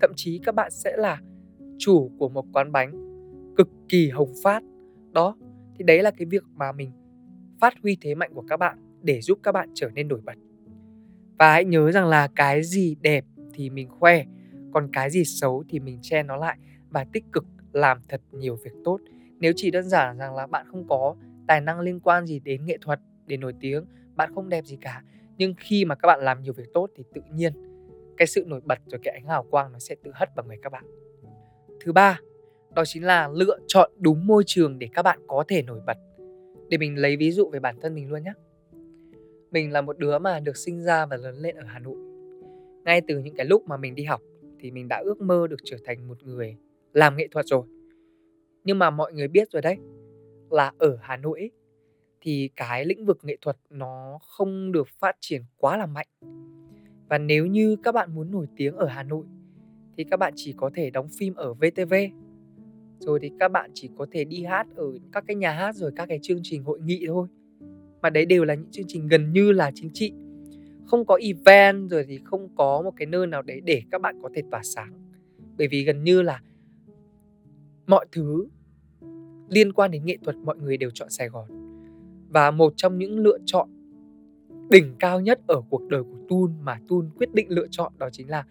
Thậm 0.00 0.10
chí 0.16 0.40
các 0.44 0.54
bạn 0.54 0.70
sẽ 0.70 0.96
là 0.96 1.20
chủ 1.78 2.10
của 2.18 2.28
một 2.28 2.44
quán 2.52 2.72
bánh 2.72 2.92
cực 3.56 3.68
kỳ 3.88 4.10
hồng 4.10 4.32
phát. 4.42 4.62
Đó, 5.12 5.36
thì 5.78 5.84
đấy 5.84 6.02
là 6.02 6.10
cái 6.10 6.26
việc 6.26 6.42
mà 6.54 6.72
mình 6.72 6.90
phát 7.60 7.74
huy 7.82 7.96
thế 8.00 8.14
mạnh 8.14 8.30
của 8.34 8.44
các 8.48 8.56
bạn 8.56 8.78
để 9.02 9.20
giúp 9.20 9.38
các 9.42 9.52
bạn 9.52 9.70
trở 9.74 9.90
nên 9.94 10.08
nổi 10.08 10.20
bật 10.24 10.34
và 11.38 11.52
hãy 11.52 11.64
nhớ 11.64 11.92
rằng 11.92 12.06
là 12.06 12.28
cái 12.36 12.62
gì 12.62 12.96
đẹp 13.00 13.24
thì 13.54 13.70
mình 13.70 13.88
khoe, 13.88 14.24
còn 14.72 14.88
cái 14.92 15.10
gì 15.10 15.24
xấu 15.24 15.64
thì 15.68 15.80
mình 15.80 15.98
che 16.02 16.22
nó 16.22 16.36
lại 16.36 16.56
và 16.90 17.04
tích 17.12 17.24
cực 17.32 17.44
làm 17.72 17.98
thật 18.08 18.20
nhiều 18.32 18.56
việc 18.56 18.72
tốt. 18.84 18.98
Nếu 19.38 19.52
chỉ 19.56 19.70
đơn 19.70 19.88
giản 19.88 20.18
rằng 20.18 20.34
là 20.34 20.46
bạn 20.46 20.66
không 20.70 20.88
có 20.88 21.16
tài 21.46 21.60
năng 21.60 21.80
liên 21.80 22.00
quan 22.00 22.26
gì 22.26 22.40
đến 22.40 22.64
nghệ 22.64 22.78
thuật 22.80 23.00
để 23.26 23.36
nổi 23.36 23.54
tiếng, 23.60 23.84
bạn 24.14 24.34
không 24.34 24.48
đẹp 24.48 24.64
gì 24.64 24.78
cả, 24.80 25.02
nhưng 25.38 25.54
khi 25.58 25.84
mà 25.84 25.94
các 25.94 26.06
bạn 26.06 26.20
làm 26.20 26.42
nhiều 26.42 26.52
việc 26.52 26.72
tốt 26.74 26.90
thì 26.96 27.04
tự 27.14 27.20
nhiên 27.34 27.52
cái 28.16 28.26
sự 28.26 28.44
nổi 28.46 28.60
bật 28.64 28.78
rồi 28.86 29.00
cái 29.02 29.14
ánh 29.14 29.26
hào 29.26 29.42
quang 29.50 29.72
nó 29.72 29.78
sẽ 29.78 29.94
tự 30.04 30.10
hất 30.14 30.28
vào 30.36 30.46
người 30.46 30.58
các 30.62 30.72
bạn. 30.72 30.84
Thứ 31.84 31.92
ba, 31.92 32.20
đó 32.74 32.84
chính 32.86 33.04
là 33.04 33.28
lựa 33.28 33.58
chọn 33.66 33.90
đúng 33.98 34.26
môi 34.26 34.42
trường 34.46 34.78
để 34.78 34.88
các 34.94 35.02
bạn 35.02 35.18
có 35.26 35.44
thể 35.48 35.62
nổi 35.62 35.80
bật. 35.86 35.96
Để 36.68 36.78
mình 36.78 36.98
lấy 36.98 37.16
ví 37.16 37.30
dụ 37.30 37.50
về 37.50 37.60
bản 37.60 37.80
thân 37.80 37.94
mình 37.94 38.10
luôn 38.10 38.22
nhé 38.22 38.32
mình 39.52 39.72
là 39.72 39.80
một 39.80 39.98
đứa 39.98 40.18
mà 40.18 40.40
được 40.40 40.56
sinh 40.56 40.82
ra 40.82 41.06
và 41.06 41.16
lớn 41.16 41.36
lên 41.36 41.56
ở 41.56 41.64
hà 41.66 41.78
nội. 41.78 41.96
Ngay 42.84 43.00
từ 43.08 43.18
những 43.18 43.34
cái 43.34 43.46
lúc 43.46 43.62
mà 43.66 43.76
mình 43.76 43.94
đi 43.94 44.04
học 44.04 44.20
thì 44.60 44.70
mình 44.70 44.88
đã 44.88 45.02
ước 45.04 45.20
mơ 45.20 45.46
được 45.46 45.60
trở 45.64 45.76
thành 45.84 46.08
một 46.08 46.22
người 46.22 46.56
làm 46.92 47.16
nghệ 47.16 47.28
thuật 47.30 47.46
rồi. 47.46 47.62
Nhưng 48.64 48.78
mà 48.78 48.90
mọi 48.90 49.12
người 49.12 49.28
biết 49.28 49.50
rồi 49.50 49.62
đấy, 49.62 49.76
là 50.50 50.72
ở 50.78 50.98
hà 51.00 51.16
nội 51.16 51.50
thì 52.20 52.50
cái 52.56 52.84
lĩnh 52.84 53.06
vực 53.06 53.18
nghệ 53.22 53.36
thuật 53.40 53.56
nó 53.70 54.18
không 54.28 54.72
được 54.72 54.88
phát 54.88 55.16
triển 55.20 55.42
quá 55.56 55.76
là 55.76 55.86
mạnh. 55.86 56.08
Và 57.08 57.18
nếu 57.18 57.46
như 57.46 57.76
các 57.82 57.92
bạn 57.92 58.14
muốn 58.14 58.30
nổi 58.30 58.46
tiếng 58.56 58.76
ở 58.76 58.86
hà 58.86 59.02
nội, 59.02 59.24
thì 59.96 60.04
các 60.04 60.16
bạn 60.16 60.32
chỉ 60.36 60.54
có 60.56 60.70
thể 60.74 60.90
đóng 60.90 61.08
phim 61.18 61.34
ở 61.34 61.54
vtv 61.54 61.94
rồi 62.98 63.18
thì 63.22 63.30
các 63.38 63.48
bạn 63.48 63.70
chỉ 63.74 63.90
có 63.96 64.06
thể 64.10 64.24
đi 64.24 64.44
hát 64.44 64.66
ở 64.76 64.92
các 65.12 65.24
cái 65.26 65.36
nhà 65.36 65.52
hát 65.52 65.74
rồi 65.74 65.92
các 65.96 66.06
cái 66.06 66.18
chương 66.22 66.40
trình 66.42 66.64
hội 66.64 66.80
nghị 66.80 67.04
thôi 67.06 67.28
mà 68.02 68.10
đấy 68.10 68.26
đều 68.26 68.44
là 68.44 68.54
những 68.54 68.70
chương 68.70 68.86
trình 68.88 69.08
gần 69.08 69.32
như 69.32 69.52
là 69.52 69.70
chính 69.74 69.90
trị. 69.92 70.12
Không 70.84 71.04
có 71.06 71.18
event, 71.22 71.90
rồi 71.90 72.04
thì 72.08 72.18
không 72.24 72.48
có 72.56 72.82
một 72.82 72.92
cái 72.96 73.06
nơi 73.06 73.26
nào 73.26 73.42
đấy 73.42 73.60
để 73.64 73.82
các 73.90 74.00
bạn 74.00 74.18
có 74.22 74.28
thể 74.34 74.42
tỏa 74.50 74.60
sáng. 74.62 74.92
Bởi 75.58 75.68
vì 75.68 75.84
gần 75.84 76.04
như 76.04 76.22
là 76.22 76.42
mọi 77.86 78.06
thứ 78.12 78.48
liên 79.48 79.72
quan 79.72 79.90
đến 79.90 80.04
nghệ 80.04 80.16
thuật 80.24 80.36
mọi 80.36 80.56
người 80.56 80.76
đều 80.76 80.90
chọn 80.90 81.10
Sài 81.10 81.28
Gòn. 81.28 81.48
Và 82.28 82.50
một 82.50 82.72
trong 82.76 82.98
những 82.98 83.18
lựa 83.18 83.38
chọn 83.44 83.68
đỉnh 84.70 84.94
cao 84.98 85.20
nhất 85.20 85.40
ở 85.46 85.60
cuộc 85.70 85.88
đời 85.88 86.02
của 86.02 86.18
Tun, 86.28 86.52
mà 86.62 86.80
Tun 86.88 87.10
quyết 87.16 87.34
định 87.34 87.50
lựa 87.50 87.66
chọn, 87.70 87.92
đó 87.98 88.08
chính 88.12 88.30
là 88.30 88.44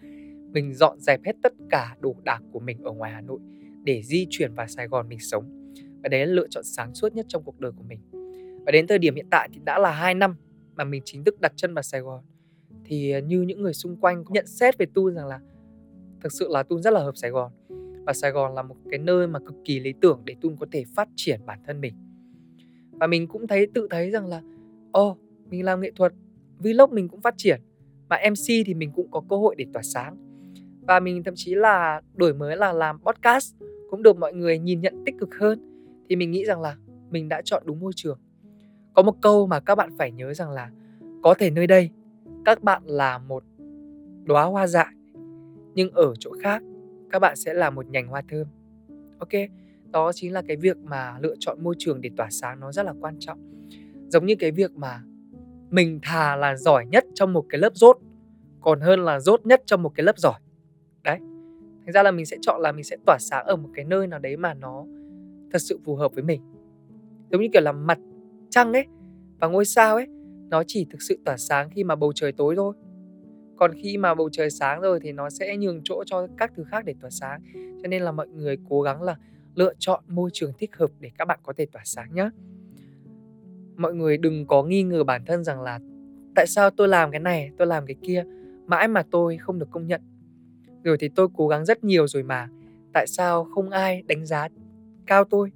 mình 0.52 0.74
dọn 0.74 1.00
dẹp 1.00 1.20
hết 1.24 1.36
tất 1.42 1.52
cả 1.70 1.96
đồ 2.00 2.16
đạc 2.24 2.42
của 2.52 2.60
mình 2.60 2.82
ở 2.82 2.92
ngoài 2.92 3.12
Hà 3.12 3.20
Nội 3.20 3.40
để 3.84 4.02
di 4.02 4.26
chuyển 4.30 4.54
vào 4.54 4.66
Sài 4.66 4.88
Gòn 4.88 5.08
mình 5.08 5.18
sống. 5.18 5.72
Và 6.02 6.08
đấy 6.08 6.26
là 6.26 6.32
lựa 6.32 6.46
chọn 6.50 6.64
sáng 6.64 6.94
suốt 6.94 7.14
nhất 7.14 7.26
trong 7.28 7.42
cuộc 7.42 7.60
đời 7.60 7.72
của 7.72 7.82
mình 7.82 8.00
và 8.64 8.72
đến 8.72 8.86
thời 8.86 8.98
điểm 8.98 9.14
hiện 9.14 9.26
tại 9.30 9.48
thì 9.52 9.60
đã 9.64 9.78
là 9.78 9.90
2 9.90 10.14
năm 10.14 10.36
mà 10.76 10.84
mình 10.84 11.02
chính 11.04 11.24
thức 11.24 11.40
đặt 11.40 11.52
chân 11.56 11.74
vào 11.74 11.82
Sài 11.82 12.00
Gòn. 12.00 12.20
Thì 12.84 13.10
à, 13.10 13.20
như 13.20 13.42
những 13.42 13.62
người 13.62 13.74
xung 13.74 13.96
quanh 13.96 14.24
nhận 14.28 14.46
xét 14.46 14.78
về 14.78 14.86
Tun 14.94 15.14
rằng 15.14 15.26
là 15.26 15.40
thực 16.20 16.32
sự 16.32 16.48
là 16.50 16.62
Tun 16.62 16.82
rất 16.82 16.92
là 16.92 17.00
hợp 17.00 17.16
Sài 17.16 17.30
Gòn. 17.30 17.52
Và 18.06 18.12
Sài 18.12 18.30
Gòn 18.30 18.54
là 18.54 18.62
một 18.62 18.76
cái 18.90 18.98
nơi 18.98 19.26
mà 19.26 19.38
cực 19.38 19.56
kỳ 19.64 19.80
lý 19.80 19.92
tưởng 20.00 20.22
để 20.24 20.34
Tun 20.40 20.56
có 20.56 20.66
thể 20.72 20.84
phát 20.96 21.08
triển 21.16 21.40
bản 21.46 21.58
thân 21.66 21.80
mình. 21.80 21.94
Và 22.90 23.06
mình 23.06 23.28
cũng 23.28 23.46
thấy 23.46 23.66
tự 23.74 23.88
thấy 23.90 24.10
rằng 24.10 24.26
là 24.26 24.42
ồ 24.92 25.10
oh, 25.10 25.18
mình 25.50 25.64
làm 25.64 25.80
nghệ 25.80 25.90
thuật 25.96 26.12
vlog 26.58 26.94
mình 26.94 27.08
cũng 27.08 27.20
phát 27.20 27.34
triển 27.36 27.60
mà 28.08 28.18
mc 28.30 28.66
thì 28.66 28.74
mình 28.74 28.92
cũng 28.94 29.10
có 29.10 29.22
cơ 29.30 29.36
hội 29.36 29.54
để 29.58 29.66
tỏa 29.72 29.82
sáng. 29.82 30.16
Và 30.80 31.00
mình 31.00 31.22
thậm 31.22 31.34
chí 31.36 31.54
là 31.54 32.00
đổi 32.14 32.34
mới 32.34 32.56
là 32.56 32.72
làm 32.72 32.98
podcast 33.00 33.54
cũng 33.90 34.02
được 34.02 34.16
mọi 34.16 34.32
người 34.32 34.58
nhìn 34.58 34.80
nhận 34.80 35.04
tích 35.06 35.14
cực 35.20 35.34
hơn. 35.40 35.60
Thì 36.08 36.16
mình 36.16 36.30
nghĩ 36.30 36.44
rằng 36.44 36.60
là 36.60 36.76
mình 37.10 37.28
đã 37.28 37.42
chọn 37.44 37.62
đúng 37.66 37.80
môi 37.80 37.92
trường 37.96 38.18
có 38.94 39.02
một 39.02 39.20
câu 39.20 39.46
mà 39.46 39.60
các 39.60 39.74
bạn 39.74 39.90
phải 39.98 40.12
nhớ 40.12 40.34
rằng 40.34 40.50
là 40.50 40.70
có 41.22 41.34
thể 41.38 41.50
nơi 41.50 41.66
đây 41.66 41.90
các 42.44 42.62
bạn 42.62 42.82
là 42.84 43.18
một 43.18 43.44
đóa 44.24 44.44
hoa 44.44 44.66
dại, 44.66 44.94
nhưng 45.74 45.90
ở 45.90 46.14
chỗ 46.18 46.30
khác 46.42 46.62
các 47.10 47.18
bạn 47.18 47.36
sẽ 47.36 47.54
là 47.54 47.70
một 47.70 47.86
nhành 47.88 48.06
hoa 48.06 48.22
thơm. 48.28 48.46
Ok, 49.18 49.28
đó 49.90 50.12
chính 50.12 50.32
là 50.32 50.42
cái 50.48 50.56
việc 50.56 50.76
mà 50.78 51.18
lựa 51.20 51.34
chọn 51.38 51.64
môi 51.64 51.74
trường 51.78 52.00
để 52.00 52.10
tỏa 52.16 52.30
sáng 52.30 52.60
nó 52.60 52.72
rất 52.72 52.86
là 52.86 52.94
quan 53.00 53.16
trọng. 53.18 53.38
Giống 54.08 54.26
như 54.26 54.34
cái 54.38 54.50
việc 54.50 54.76
mà 54.76 55.02
mình 55.70 55.98
thà 56.02 56.36
là 56.36 56.56
giỏi 56.56 56.86
nhất 56.86 57.04
trong 57.14 57.32
một 57.32 57.46
cái 57.48 57.58
lớp 57.58 57.72
rốt, 57.74 57.98
còn 58.60 58.80
hơn 58.80 59.04
là 59.04 59.20
rốt 59.20 59.46
nhất 59.46 59.62
trong 59.66 59.82
một 59.82 59.92
cái 59.94 60.04
lớp 60.04 60.18
giỏi. 60.18 60.40
Đấy, 61.04 61.18
thành 61.84 61.92
ra 61.94 62.02
là 62.02 62.10
mình 62.10 62.26
sẽ 62.26 62.36
chọn 62.40 62.60
là 62.60 62.72
mình 62.72 62.84
sẽ 62.84 62.96
tỏa 63.06 63.18
sáng 63.20 63.46
ở 63.46 63.56
một 63.56 63.68
cái 63.74 63.84
nơi 63.84 64.06
nào 64.06 64.18
đấy 64.18 64.36
mà 64.36 64.54
nó 64.54 64.84
thật 65.52 65.58
sự 65.58 65.78
phù 65.84 65.96
hợp 65.96 66.14
với 66.14 66.24
mình. 66.24 66.40
Giống 67.30 67.40
như 67.40 67.48
kiểu 67.52 67.62
là 67.62 67.72
mặt 67.72 67.98
trăng 68.52 68.72
ấy? 68.72 68.86
Và 69.38 69.48
ngôi 69.48 69.64
sao 69.64 69.96
ấy, 69.96 70.06
nó 70.50 70.62
chỉ 70.66 70.86
thực 70.90 71.02
sự 71.02 71.18
tỏa 71.24 71.36
sáng 71.36 71.70
khi 71.70 71.84
mà 71.84 71.96
bầu 71.96 72.12
trời 72.12 72.32
tối 72.32 72.56
thôi. 72.56 72.74
Còn 73.56 73.72
khi 73.82 73.96
mà 73.96 74.14
bầu 74.14 74.28
trời 74.32 74.50
sáng 74.50 74.80
rồi 74.80 75.00
thì 75.02 75.12
nó 75.12 75.30
sẽ 75.30 75.56
nhường 75.56 75.80
chỗ 75.84 76.04
cho 76.06 76.26
các 76.36 76.52
thứ 76.56 76.64
khác 76.64 76.84
để 76.84 76.94
tỏa 77.00 77.10
sáng. 77.10 77.40
Cho 77.82 77.88
nên 77.88 78.02
là 78.02 78.12
mọi 78.12 78.28
người 78.28 78.56
cố 78.68 78.82
gắng 78.82 79.02
là 79.02 79.16
lựa 79.54 79.72
chọn 79.78 80.04
môi 80.08 80.30
trường 80.32 80.52
thích 80.58 80.76
hợp 80.76 80.90
để 81.00 81.10
các 81.18 81.24
bạn 81.24 81.40
có 81.42 81.52
thể 81.56 81.66
tỏa 81.66 81.82
sáng 81.84 82.14
nhé 82.14 82.30
mọi 83.76 83.94
người 83.94 84.16
đừng 84.16 84.46
có 84.46 84.62
nghi 84.62 84.82
ngờ 84.82 85.04
bản 85.04 85.24
thân 85.24 85.44
rằng 85.44 85.62
là 85.62 85.80
tại 86.34 86.46
sao 86.46 86.70
tôi 86.70 86.88
làm 86.88 87.10
cái 87.10 87.20
này, 87.20 87.50
tôi 87.58 87.66
làm 87.66 87.86
cái 87.86 87.96
kia, 88.02 88.24
mãi 88.66 88.88
mà 88.88 89.02
tôi 89.10 89.36
không 89.38 89.58
được 89.58 89.68
công 89.70 89.86
nhận. 89.86 90.00
Rồi 90.84 90.96
thì 91.00 91.08
tôi 91.08 91.28
cố 91.34 91.48
gắng 91.48 91.64
rất 91.64 91.84
nhiều 91.84 92.06
rồi 92.06 92.22
mà. 92.22 92.48
Tại 92.92 93.06
sao 93.06 93.44
không 93.44 93.70
ai 93.70 94.02
đánh 94.06 94.26
giá 94.26 94.48
cao 95.06 95.24
tôi? 95.24 95.52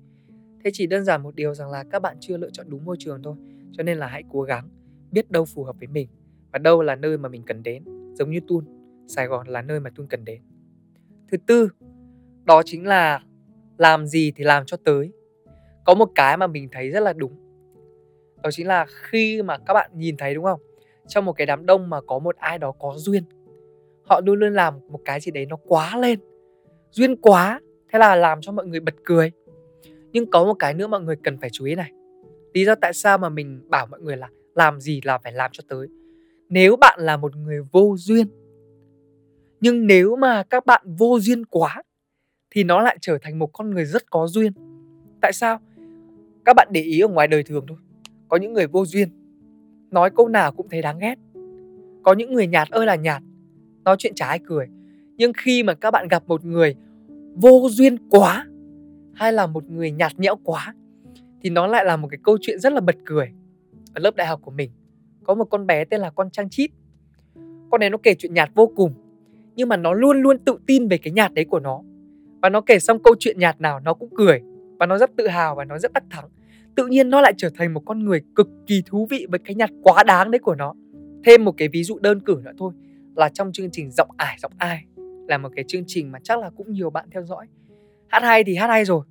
Thế 0.66 0.70
chỉ 0.74 0.86
đơn 0.86 1.04
giản 1.04 1.22
một 1.22 1.34
điều 1.34 1.54
rằng 1.54 1.70
là 1.70 1.84
các 1.90 2.02
bạn 2.02 2.16
chưa 2.20 2.36
lựa 2.36 2.50
chọn 2.50 2.66
đúng 2.68 2.84
môi 2.84 2.96
trường 2.98 3.22
thôi, 3.22 3.36
cho 3.72 3.82
nên 3.82 3.98
là 3.98 4.06
hãy 4.06 4.22
cố 4.30 4.42
gắng 4.42 4.68
biết 5.10 5.30
đâu 5.30 5.44
phù 5.44 5.64
hợp 5.64 5.76
với 5.78 5.88
mình 5.88 6.08
và 6.52 6.58
đâu 6.58 6.82
là 6.82 6.94
nơi 6.94 7.18
mà 7.18 7.28
mình 7.28 7.42
cần 7.46 7.62
đến, 7.62 7.84
giống 8.14 8.30
như 8.30 8.40
Tun, 8.48 8.64
Sài 9.06 9.26
Gòn 9.26 9.48
là 9.48 9.62
nơi 9.62 9.80
mà 9.80 9.90
Tun 9.90 10.06
cần 10.06 10.24
đến. 10.24 10.42
Thứ 11.30 11.36
tư, 11.46 11.68
đó 12.44 12.62
chính 12.64 12.86
là 12.86 13.22
làm 13.78 14.06
gì 14.06 14.32
thì 14.36 14.44
làm 14.44 14.66
cho 14.66 14.76
tới. 14.84 15.12
Có 15.84 15.94
một 15.94 16.08
cái 16.14 16.36
mà 16.36 16.46
mình 16.46 16.68
thấy 16.72 16.90
rất 16.90 17.00
là 17.00 17.12
đúng, 17.12 17.32
đó 18.42 18.50
chính 18.50 18.66
là 18.66 18.86
khi 18.88 19.42
mà 19.42 19.58
các 19.58 19.74
bạn 19.74 19.90
nhìn 19.94 20.16
thấy, 20.16 20.34
đúng 20.34 20.44
không? 20.44 20.60
Trong 21.08 21.24
một 21.24 21.32
cái 21.32 21.46
đám 21.46 21.66
đông 21.66 21.90
mà 21.90 22.00
có 22.06 22.18
một 22.18 22.36
ai 22.36 22.58
đó 22.58 22.72
có 22.72 22.94
duyên, 22.96 23.24
họ 24.02 24.20
luôn 24.24 24.38
luôn 24.38 24.54
làm 24.54 24.74
một 24.88 25.00
cái 25.04 25.20
gì 25.20 25.30
đấy 25.30 25.46
nó 25.46 25.56
quá 25.56 25.96
lên, 25.98 26.20
duyên 26.90 27.16
quá, 27.16 27.60
thế 27.92 27.98
là 27.98 28.16
làm 28.16 28.40
cho 28.40 28.52
mọi 28.52 28.66
người 28.66 28.80
bật 28.80 28.94
cười 29.04 29.30
nhưng 30.16 30.30
có 30.30 30.44
một 30.44 30.54
cái 30.54 30.74
nữa 30.74 30.86
mọi 30.86 31.00
người 31.00 31.16
cần 31.16 31.38
phải 31.40 31.50
chú 31.52 31.64
ý 31.64 31.74
này. 31.74 31.92
Lý 32.54 32.64
do 32.64 32.74
tại 32.74 32.92
sao 32.92 33.18
mà 33.18 33.28
mình 33.28 33.60
bảo 33.68 33.86
mọi 33.86 34.00
người 34.00 34.16
là 34.16 34.28
làm 34.54 34.80
gì 34.80 35.00
là 35.04 35.18
phải 35.18 35.32
làm 35.32 35.50
cho 35.52 35.62
tới. 35.68 35.88
Nếu 36.48 36.76
bạn 36.76 37.00
là 37.00 37.16
một 37.16 37.36
người 37.36 37.60
vô 37.72 37.94
duyên, 37.98 38.26
nhưng 39.60 39.86
nếu 39.86 40.16
mà 40.16 40.42
các 40.42 40.66
bạn 40.66 40.82
vô 40.98 41.18
duyên 41.20 41.44
quá, 41.44 41.82
thì 42.50 42.64
nó 42.64 42.82
lại 42.82 42.98
trở 43.00 43.18
thành 43.22 43.38
một 43.38 43.46
con 43.52 43.70
người 43.70 43.84
rất 43.84 44.10
có 44.10 44.26
duyên. 44.26 44.52
Tại 45.20 45.32
sao? 45.32 45.58
Các 46.44 46.56
bạn 46.56 46.68
để 46.70 46.80
ý 46.80 47.00
ở 47.00 47.08
ngoài 47.08 47.28
đời 47.28 47.42
thường 47.42 47.64
thôi. 47.68 47.78
Có 48.28 48.36
những 48.36 48.52
người 48.52 48.66
vô 48.66 48.84
duyên, 48.84 49.08
nói 49.90 50.10
câu 50.10 50.28
nào 50.28 50.52
cũng 50.52 50.68
thấy 50.68 50.82
đáng 50.82 50.98
ghét. 50.98 51.14
Có 52.02 52.12
những 52.12 52.32
người 52.32 52.46
nhạt 52.46 52.68
ơi 52.70 52.86
là 52.86 52.94
nhạt, 52.94 53.22
nói 53.84 53.96
chuyện 53.98 54.14
trái 54.14 54.40
cười. 54.46 54.66
Nhưng 55.16 55.32
khi 55.36 55.62
mà 55.62 55.74
các 55.74 55.90
bạn 55.90 56.08
gặp 56.08 56.22
một 56.26 56.44
người 56.44 56.74
vô 57.34 57.68
duyên 57.70 58.08
quá 58.10 58.46
hay 59.16 59.32
là 59.32 59.46
một 59.46 59.70
người 59.70 59.90
nhạt 59.90 60.12
nhẽo 60.18 60.36
quá, 60.44 60.74
thì 61.42 61.50
nó 61.50 61.66
lại 61.66 61.84
là 61.84 61.96
một 61.96 62.08
cái 62.10 62.18
câu 62.22 62.38
chuyện 62.40 62.60
rất 62.60 62.72
là 62.72 62.80
bật 62.80 62.96
cười 63.04 63.32
ở 63.94 64.00
lớp 64.00 64.16
đại 64.16 64.26
học 64.26 64.40
của 64.42 64.50
mình. 64.50 64.70
Có 65.24 65.34
một 65.34 65.44
con 65.44 65.66
bé 65.66 65.84
tên 65.84 66.00
là 66.00 66.10
con 66.10 66.30
trang 66.30 66.50
chít. 66.50 66.70
Con 67.70 67.80
này 67.80 67.90
nó 67.90 67.98
kể 68.02 68.14
chuyện 68.14 68.34
nhạt 68.34 68.50
vô 68.54 68.72
cùng, 68.76 68.92
nhưng 69.54 69.68
mà 69.68 69.76
nó 69.76 69.92
luôn 69.92 70.22
luôn 70.22 70.38
tự 70.38 70.58
tin 70.66 70.88
về 70.88 70.98
cái 70.98 71.12
nhạt 71.12 71.34
đấy 71.34 71.44
của 71.44 71.60
nó. 71.60 71.82
Và 72.42 72.48
nó 72.48 72.60
kể 72.60 72.78
xong 72.78 73.02
câu 73.02 73.14
chuyện 73.18 73.38
nhạt 73.38 73.60
nào, 73.60 73.80
nó 73.80 73.94
cũng 73.94 74.10
cười. 74.16 74.40
Và 74.78 74.86
nó 74.86 74.98
rất 74.98 75.10
tự 75.16 75.28
hào 75.28 75.54
và 75.54 75.64
nó 75.64 75.78
rất 75.78 75.92
đắc 75.92 76.04
thắng. 76.10 76.28
Tự 76.74 76.86
nhiên 76.86 77.10
nó 77.10 77.20
lại 77.20 77.34
trở 77.36 77.50
thành 77.54 77.74
một 77.74 77.82
con 77.86 78.04
người 78.04 78.20
cực 78.34 78.48
kỳ 78.66 78.82
thú 78.86 79.06
vị 79.10 79.26
với 79.30 79.38
cái 79.38 79.54
nhạt 79.54 79.70
quá 79.82 80.04
đáng 80.04 80.30
đấy 80.30 80.38
của 80.38 80.54
nó. 80.54 80.74
Thêm 81.24 81.44
một 81.44 81.54
cái 81.56 81.68
ví 81.68 81.84
dụ 81.84 81.98
đơn 81.98 82.20
cử 82.20 82.40
nữa 82.44 82.52
thôi, 82.58 82.72
là 83.16 83.28
trong 83.28 83.52
chương 83.52 83.70
trình 83.70 83.90
giọng 83.90 84.10
ải, 84.16 84.36
giọng 84.38 84.52
ai, 84.58 84.84
là 85.28 85.38
một 85.38 85.48
cái 85.56 85.64
chương 85.68 85.82
trình 85.86 86.12
mà 86.12 86.18
chắc 86.22 86.38
là 86.38 86.50
cũng 86.50 86.72
nhiều 86.72 86.90
bạn 86.90 87.08
theo 87.10 87.24
dõi 87.24 87.46
hát 88.08 88.22
hay 88.22 88.44
thì 88.44 88.56
hát 88.56 88.66
hay 88.66 88.84
rồi. 88.84 89.04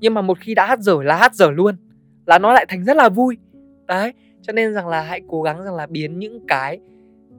Nhưng 0.00 0.14
mà 0.14 0.22
một 0.22 0.38
khi 0.40 0.54
đã 0.54 0.66
hát 0.66 0.80
dở 0.80 0.96
là 1.02 1.16
hát 1.16 1.34
dở 1.34 1.50
luôn. 1.50 1.76
Là 2.26 2.38
nó 2.38 2.52
lại 2.52 2.66
thành 2.68 2.84
rất 2.84 2.96
là 2.96 3.08
vui. 3.08 3.36
Đấy, 3.86 4.12
cho 4.42 4.52
nên 4.52 4.74
rằng 4.74 4.88
là 4.88 5.02
hãy 5.02 5.20
cố 5.28 5.42
gắng 5.42 5.64
rằng 5.64 5.74
là 5.74 5.86
biến 5.86 6.18
những 6.18 6.46
cái 6.46 6.80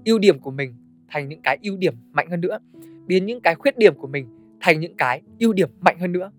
ưu 0.05 0.19
điểm 0.19 0.39
của 0.39 0.51
mình 0.51 0.75
thành 1.07 1.29
những 1.29 1.41
cái 1.41 1.57
ưu 1.61 1.77
điểm 1.77 1.93
mạnh 2.11 2.29
hơn 2.29 2.41
nữa. 2.41 2.59
Biến 3.05 3.25
những 3.25 3.41
cái 3.41 3.55
khuyết 3.55 3.77
điểm 3.77 3.95
của 3.95 4.07
mình 4.07 4.27
thành 4.61 4.79
những 4.79 4.95
cái 4.97 5.21
ưu 5.39 5.53
điểm 5.53 5.69
mạnh 5.79 5.99
hơn 5.99 6.11
nữa. 6.11 6.31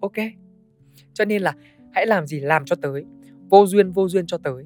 Ok? 0.00 0.12
Cho 1.12 1.24
nên 1.24 1.42
là 1.42 1.54
hãy 1.92 2.06
làm 2.06 2.26
gì 2.26 2.40
làm 2.40 2.64
cho 2.64 2.76
tới. 2.76 3.04
Vô 3.48 3.66
duyên 3.66 3.90
vô 3.90 4.08
duyên 4.08 4.26
cho 4.26 4.38
tới. 4.38 4.64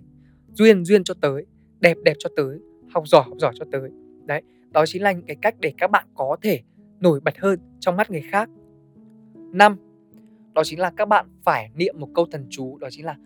Duyên 0.52 0.84
duyên 0.84 1.04
cho 1.04 1.14
tới. 1.20 1.46
Đẹp 1.80 1.96
đẹp 2.04 2.16
cho 2.18 2.30
tới. 2.36 2.58
Học 2.94 3.08
giỏi 3.08 3.22
học 3.22 3.38
giỏi 3.38 3.52
cho 3.58 3.64
tới. 3.72 3.90
Đấy, 4.24 4.42
đó 4.70 4.86
chính 4.86 5.02
là 5.02 5.12
những 5.12 5.26
cái 5.26 5.36
cách 5.42 5.54
để 5.60 5.72
các 5.78 5.90
bạn 5.90 6.06
có 6.14 6.36
thể 6.42 6.60
nổi 7.00 7.20
bật 7.20 7.38
hơn 7.38 7.58
trong 7.80 7.96
mắt 7.96 8.10
người 8.10 8.22
khác 8.30 8.50
năm, 9.58 9.76
đó 10.54 10.64
chính 10.64 10.80
là 10.80 10.90
các 10.90 11.08
bạn 11.08 11.26
phải 11.44 11.70
niệm 11.74 11.94
một 11.98 12.08
câu 12.14 12.26
thần 12.30 12.46
chú, 12.50 12.78
đó 12.78 12.88
chính 12.90 13.04
là 13.04 13.16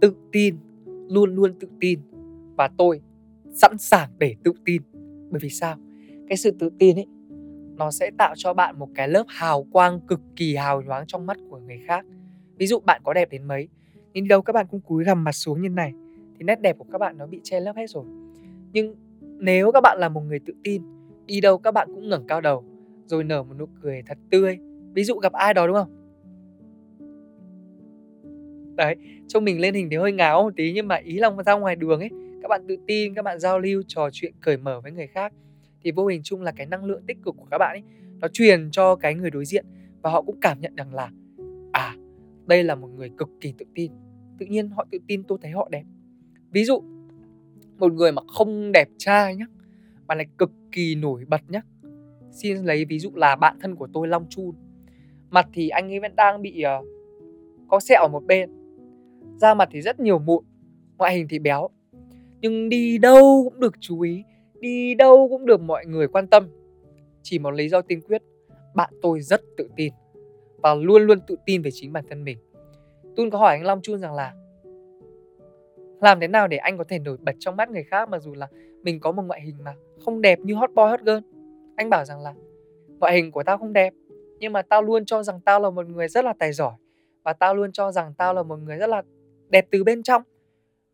tự 0.00 0.14
tin, 0.32 0.56
luôn 1.08 1.34
luôn 1.34 1.54
tự 1.60 1.68
tin. 1.80 2.00
Và 2.56 2.68
tôi 2.78 3.00
sẵn 3.52 3.78
sàng 3.78 4.10
để 4.18 4.34
tự 4.44 4.52
tin. 4.64 4.82
Bởi 5.30 5.38
vì 5.42 5.50
sao? 5.50 5.76
Cái 6.28 6.36
sự 6.36 6.50
tự 6.58 6.70
tin 6.78 6.96
ấy, 6.96 7.06
nó 7.76 7.90
sẽ 7.90 8.10
tạo 8.18 8.34
cho 8.36 8.54
bạn 8.54 8.78
một 8.78 8.88
cái 8.94 9.08
lớp 9.08 9.24
hào 9.28 9.62
quang 9.62 10.00
cực 10.00 10.20
kỳ 10.36 10.56
hào 10.56 10.82
nhoáng 10.82 11.04
trong 11.06 11.26
mắt 11.26 11.36
của 11.50 11.58
người 11.58 11.80
khác. 11.86 12.06
Ví 12.56 12.66
dụ 12.66 12.80
bạn 12.80 13.00
có 13.04 13.14
đẹp 13.14 13.30
đến 13.30 13.44
mấy, 13.44 13.68
nhưng 14.12 14.28
đâu 14.28 14.42
các 14.42 14.52
bạn 14.52 14.66
cũng 14.70 14.80
cúi 14.80 15.04
gằm 15.04 15.24
mặt 15.24 15.32
xuống 15.32 15.62
như 15.62 15.68
này, 15.68 15.92
thì 16.38 16.44
nét 16.44 16.60
đẹp 16.60 16.78
của 16.78 16.86
các 16.92 16.98
bạn 16.98 17.18
nó 17.18 17.26
bị 17.26 17.40
che 17.44 17.60
lấp 17.60 17.76
hết 17.76 17.90
rồi. 17.90 18.04
Nhưng 18.72 18.94
nếu 19.20 19.72
các 19.72 19.80
bạn 19.80 19.98
là 20.00 20.08
một 20.08 20.20
người 20.20 20.38
tự 20.38 20.54
tin, 20.64 20.82
đi 21.26 21.40
đâu 21.40 21.58
các 21.58 21.74
bạn 21.74 21.88
cũng 21.94 22.08
ngẩng 22.08 22.26
cao 22.26 22.40
đầu, 22.40 22.64
rồi 23.06 23.24
nở 23.24 23.42
một 23.42 23.54
nụ 23.58 23.66
cười 23.82 24.02
thật 24.06 24.18
tươi 24.30 24.58
ví 24.94 25.04
dụ 25.04 25.14
gặp 25.14 25.32
ai 25.32 25.54
đó, 25.54 25.66
đúng 25.66 25.76
không? 25.76 25.94
Đấy, 28.76 28.96
trông 29.28 29.44
mình 29.44 29.60
lên 29.60 29.74
hình 29.74 29.88
thì 29.90 29.96
hơi 29.96 30.12
ngáo 30.12 30.42
một 30.42 30.52
tí, 30.56 30.72
nhưng 30.72 30.88
mà 30.88 30.94
ý 30.94 31.18
lòng 31.18 31.42
ra 31.42 31.54
ngoài 31.54 31.76
đường 31.76 32.00
ấy, 32.00 32.10
các 32.42 32.48
bạn 32.48 32.64
tự 32.68 32.76
tin, 32.86 33.14
các 33.14 33.22
bạn 33.22 33.38
giao 33.38 33.58
lưu, 33.58 33.82
trò 33.86 34.08
chuyện, 34.12 34.32
cởi 34.40 34.56
mở 34.56 34.80
với 34.80 34.92
người 34.92 35.06
khác 35.06 35.32
thì 35.82 35.90
vô 35.90 36.06
hình 36.06 36.20
chung 36.24 36.42
là 36.42 36.52
cái 36.52 36.66
năng 36.66 36.84
lượng 36.84 37.02
tích 37.06 37.18
cực 37.24 37.34
của 37.36 37.46
các 37.50 37.58
bạn 37.58 37.70
ấy, 37.70 37.82
nó 38.20 38.28
truyền 38.28 38.70
cho 38.70 38.96
cái 38.96 39.14
người 39.14 39.30
đối 39.30 39.44
diện 39.44 39.66
và 40.02 40.10
họ 40.10 40.22
cũng 40.22 40.40
cảm 40.40 40.60
nhận 40.60 40.74
rằng 40.74 40.94
là 40.94 41.10
à 41.72 41.96
đây 42.46 42.64
là 42.64 42.74
một 42.74 42.88
người 42.96 43.10
cực 43.18 43.28
kỳ 43.40 43.54
tự 43.58 43.66
tin. 43.74 43.92
Tự 44.38 44.46
nhiên 44.46 44.68
họ 44.68 44.86
tự 44.90 44.98
tin, 45.06 45.22
tôi 45.24 45.38
thấy 45.42 45.50
họ 45.50 45.68
đẹp. 45.70 45.84
Ví 46.50 46.64
dụ, 46.64 46.82
một 47.78 47.92
người 47.92 48.12
mà 48.12 48.22
không 48.28 48.72
đẹp 48.72 48.88
trai 48.98 49.36
nhá, 49.36 49.46
mà 50.06 50.14
lại 50.14 50.26
cực 50.38 50.50
kỳ 50.72 50.94
nổi 50.94 51.24
bật 51.28 51.40
nhá, 51.48 51.60
xin 52.32 52.56
lấy 52.56 52.84
ví 52.84 52.98
dụ 52.98 53.10
là 53.14 53.36
bạn 53.36 53.56
thân 53.60 53.74
của 53.74 53.88
tôi 53.92 54.08
long 54.08 54.26
chun 54.28 54.54
mặt 55.30 55.48
thì 55.52 55.68
anh 55.68 55.92
ấy 55.92 56.00
vẫn 56.00 56.16
đang 56.16 56.42
bị 56.42 56.64
uh, 56.80 56.86
có 57.68 57.80
sẹo 57.80 58.02
ở 58.02 58.08
một 58.08 58.24
bên. 58.24 58.50
Da 59.36 59.54
mặt 59.54 59.68
thì 59.72 59.80
rất 59.80 60.00
nhiều 60.00 60.18
mụn 60.18 60.44
ngoại 60.98 61.14
hình 61.14 61.26
thì 61.30 61.38
béo. 61.38 61.68
Nhưng 62.40 62.68
đi 62.68 62.98
đâu 62.98 63.40
cũng 63.44 63.60
được 63.60 63.74
chú 63.80 64.00
ý 64.00 64.24
đi 64.60 64.94
đâu 64.94 65.28
cũng 65.30 65.46
được 65.46 65.60
mọi 65.60 65.86
người 65.86 66.08
quan 66.08 66.26
tâm. 66.26 66.48
Chỉ 67.22 67.38
một 67.38 67.50
lý 67.50 67.68
do 67.68 67.80
tiên 67.80 68.00
quyết 68.00 68.22
bạn 68.74 68.92
tôi 69.02 69.20
rất 69.20 69.40
tự 69.56 69.68
tin 69.76 69.92
và 70.62 70.74
luôn 70.74 71.02
luôn 71.02 71.18
tự 71.26 71.36
tin 71.46 71.62
về 71.62 71.70
chính 71.74 71.92
bản 71.92 72.04
thân 72.08 72.24
mình. 72.24 72.38
Tun 73.16 73.30
có 73.30 73.38
hỏi 73.38 73.56
anh 73.56 73.64
Long 73.64 73.82
Chun 73.82 73.98
rằng 73.98 74.14
là 74.14 74.32
làm 76.00 76.20
thế 76.20 76.28
nào 76.28 76.48
để 76.48 76.56
anh 76.56 76.78
có 76.78 76.84
thể 76.84 76.98
nổi 76.98 77.16
bật 77.20 77.32
trong 77.38 77.56
mắt 77.56 77.70
người 77.70 77.82
khác 77.82 78.08
mà 78.08 78.18
dù 78.18 78.34
là 78.34 78.48
mình 78.82 79.00
có 79.00 79.12
một 79.12 79.22
ngoại 79.22 79.40
hình 79.40 79.56
mà 79.64 79.74
không 80.04 80.20
đẹp 80.20 80.38
như 80.38 80.54
hot 80.54 80.70
boy 80.74 80.82
hot 80.82 81.00
girl? 81.00 81.18
Anh 81.76 81.90
bảo 81.90 82.04
rằng 82.04 82.20
là 82.20 82.34
ngoại 82.98 83.14
hình 83.14 83.30
của 83.30 83.42
tao 83.42 83.58
không 83.58 83.72
đẹp 83.72 83.92
nhưng 84.40 84.52
mà 84.52 84.62
tao 84.62 84.82
luôn 84.82 85.04
cho 85.04 85.22
rằng 85.22 85.40
tao 85.40 85.60
là 85.60 85.70
một 85.70 85.86
người 85.86 86.08
rất 86.08 86.24
là 86.24 86.34
tài 86.38 86.52
giỏi, 86.52 86.74
và 87.22 87.32
tao 87.32 87.54
luôn 87.54 87.72
cho 87.72 87.92
rằng 87.92 88.14
tao 88.18 88.34
là 88.34 88.42
một 88.42 88.56
người 88.56 88.76
rất 88.76 88.86
là 88.86 89.02
đẹp 89.48 89.66
từ 89.70 89.84
bên 89.84 90.02
trong. 90.02 90.22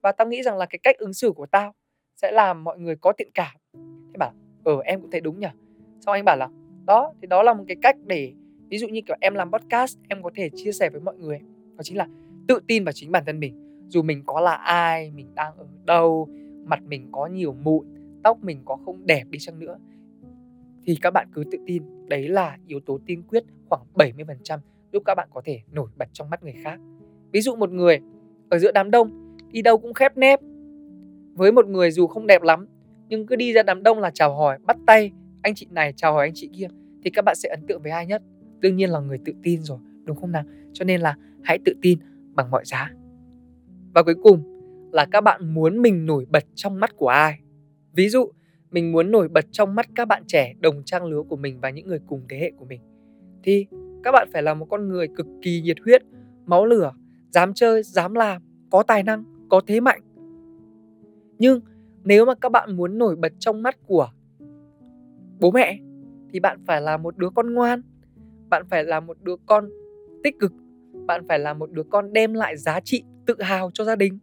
Và 0.02 0.12
tao 0.12 0.28
nghĩ 0.28 0.42
rằng 0.42 0.56
là 0.56 0.66
cái 0.66 0.78
cách 0.82 0.98
ứng 0.98 1.14
xử 1.14 1.32
của 1.32 1.46
tao 1.46 1.74
sẽ 2.16 2.32
làm 2.32 2.64
mọi 2.64 2.78
người 2.78 2.96
có 2.96 3.12
thiện 3.12 3.28
cảm. 3.34 3.56
Thế 3.74 4.16
bảo 4.18 4.32
ờ 4.64 4.80
em 4.84 5.00
cũng 5.00 5.10
thấy 5.10 5.20
đúng 5.20 5.40
nhỉ? 5.40 5.46
Xong 6.00 6.12
anh 6.12 6.24
bảo 6.24 6.36
là, 6.36 6.48
đó, 6.86 7.12
thì 7.22 7.26
đó 7.26 7.42
là 7.42 7.54
một 7.54 7.64
cái 7.68 7.76
cách 7.82 7.96
để, 8.06 8.32
ví 8.68 8.78
dụ 8.78 8.88
như 8.88 9.00
kiểu 9.06 9.16
em 9.20 9.34
làm 9.34 9.50
podcast, 9.52 9.98
em 10.08 10.22
có 10.22 10.30
thể 10.34 10.50
chia 10.54 10.72
sẻ 10.72 10.90
với 10.90 11.00
mọi 11.00 11.16
người, 11.16 11.38
đó 11.76 11.82
chính 11.82 11.96
là 11.96 12.08
tự 12.48 12.60
tin 12.68 12.84
vào 12.84 12.92
chính 12.92 13.12
bản 13.12 13.24
thân 13.26 13.40
mình. 13.40 13.86
Dù 13.88 14.02
mình 14.02 14.22
có 14.26 14.40
là 14.40 14.54
ai, 14.54 15.10
mình 15.10 15.34
đang 15.34 15.56
ở 15.56 15.66
đâu, 15.84 16.28
mặt 16.64 16.82
mình 16.82 17.08
có 17.12 17.26
nhiều 17.26 17.52
mụn, 17.52 17.86
tóc 18.22 18.38
mình 18.42 18.62
có 18.64 18.76
không 18.84 19.06
đẹp 19.06 19.24
đi 19.30 19.38
chăng 19.40 19.58
nữa 19.58 19.78
thì 20.86 20.96
các 21.02 21.10
bạn 21.10 21.28
cứ 21.32 21.44
tự 21.50 21.58
tin. 21.66 21.82
Đấy 22.08 22.28
là 22.28 22.58
yếu 22.66 22.80
tố 22.80 23.00
tiên 23.06 23.22
quyết 23.22 23.44
khoảng 23.68 23.82
70% 23.94 24.58
giúp 24.92 25.02
các 25.06 25.14
bạn 25.14 25.28
có 25.34 25.42
thể 25.44 25.60
nổi 25.72 25.88
bật 25.96 26.08
trong 26.12 26.30
mắt 26.30 26.42
người 26.42 26.54
khác. 26.62 26.80
Ví 27.32 27.40
dụ 27.40 27.56
một 27.56 27.70
người 27.70 28.00
ở 28.50 28.58
giữa 28.58 28.72
đám 28.72 28.90
đông 28.90 29.36
đi 29.52 29.62
đâu 29.62 29.78
cũng 29.78 29.94
khép 29.94 30.16
nép. 30.16 30.40
Với 31.34 31.52
một 31.52 31.66
người 31.66 31.90
dù 31.90 32.06
không 32.06 32.26
đẹp 32.26 32.42
lắm, 32.42 32.66
nhưng 33.08 33.26
cứ 33.26 33.36
đi 33.36 33.52
ra 33.52 33.62
đám 33.62 33.82
đông 33.82 34.00
là 34.00 34.10
chào 34.14 34.36
hỏi, 34.36 34.58
bắt 34.62 34.76
tay, 34.86 35.12
anh 35.42 35.54
chị 35.54 35.66
này, 35.70 35.92
chào 35.96 36.12
hỏi 36.12 36.26
anh 36.26 36.32
chị 36.34 36.50
kia, 36.56 36.66
thì 37.04 37.10
các 37.10 37.24
bạn 37.24 37.34
sẽ 37.36 37.48
ấn 37.48 37.66
tượng 37.66 37.82
với 37.82 37.92
ai 37.92 38.06
nhất? 38.06 38.22
Đương 38.58 38.76
nhiên 38.76 38.90
là 38.90 39.00
người 39.00 39.18
tự 39.24 39.32
tin 39.42 39.62
rồi, 39.62 39.78
đúng 40.04 40.16
không 40.16 40.32
nào? 40.32 40.44
Cho 40.72 40.84
nên 40.84 41.00
là 41.00 41.16
hãy 41.42 41.58
tự 41.64 41.74
tin 41.82 41.98
bằng 42.34 42.50
mọi 42.50 42.64
giá. 42.64 42.90
Và 43.94 44.02
cuối 44.02 44.14
cùng 44.22 44.42
là 44.92 45.06
các 45.10 45.20
bạn 45.20 45.54
muốn 45.54 45.82
mình 45.82 46.06
nổi 46.06 46.26
bật 46.30 46.44
trong 46.54 46.80
mắt 46.80 46.96
của 46.96 47.08
ai? 47.08 47.38
Ví 47.92 48.08
dụ 48.08 48.30
mình 48.74 48.92
muốn 48.92 49.10
nổi 49.10 49.28
bật 49.28 49.44
trong 49.50 49.74
mắt 49.74 49.86
các 49.94 50.08
bạn 50.08 50.22
trẻ, 50.26 50.54
đồng 50.60 50.82
trang 50.84 51.04
lứa 51.04 51.22
của 51.28 51.36
mình 51.36 51.60
và 51.60 51.70
những 51.70 51.86
người 51.86 52.00
cùng 52.06 52.22
thế 52.28 52.38
hệ 52.38 52.52
của 52.56 52.64
mình. 52.64 52.80
Thì, 53.42 53.66
các 54.02 54.12
bạn 54.12 54.28
phải 54.32 54.42
là 54.42 54.54
một 54.54 54.66
con 54.70 54.88
người 54.88 55.08
cực 55.08 55.26
kỳ 55.42 55.62
nhiệt 55.62 55.76
huyết, 55.84 56.02
máu 56.46 56.66
lửa, 56.66 56.92
dám 57.30 57.54
chơi, 57.54 57.82
dám 57.82 58.14
làm, 58.14 58.42
có 58.70 58.82
tài 58.82 59.02
năng, 59.02 59.24
có 59.48 59.60
thế 59.66 59.80
mạnh. 59.80 60.00
Nhưng, 61.38 61.60
nếu 62.04 62.24
mà 62.24 62.34
các 62.34 62.52
bạn 62.52 62.76
muốn 62.76 62.98
nổi 62.98 63.16
bật 63.16 63.32
trong 63.38 63.62
mắt 63.62 63.76
của 63.86 64.08
bố 65.40 65.50
mẹ, 65.50 65.78
thì 66.32 66.40
bạn 66.40 66.58
phải 66.66 66.80
là 66.80 66.96
một 66.96 67.18
đứa 67.18 67.30
con 67.30 67.54
ngoan, 67.54 67.82
bạn 68.50 68.62
phải 68.70 68.84
là 68.84 69.00
một 69.00 69.16
đứa 69.22 69.36
con 69.46 69.68
tích 70.22 70.38
cực, 70.40 70.52
bạn 71.06 71.28
phải 71.28 71.38
là 71.38 71.54
một 71.54 71.70
đứa 71.70 71.82
con 71.82 72.12
đem 72.12 72.34
lại 72.34 72.56
giá 72.56 72.80
trị 72.80 73.04
tự 73.26 73.42
hào 73.42 73.70
cho 73.74 73.84
gia 73.84 73.96
đình, 73.96 74.18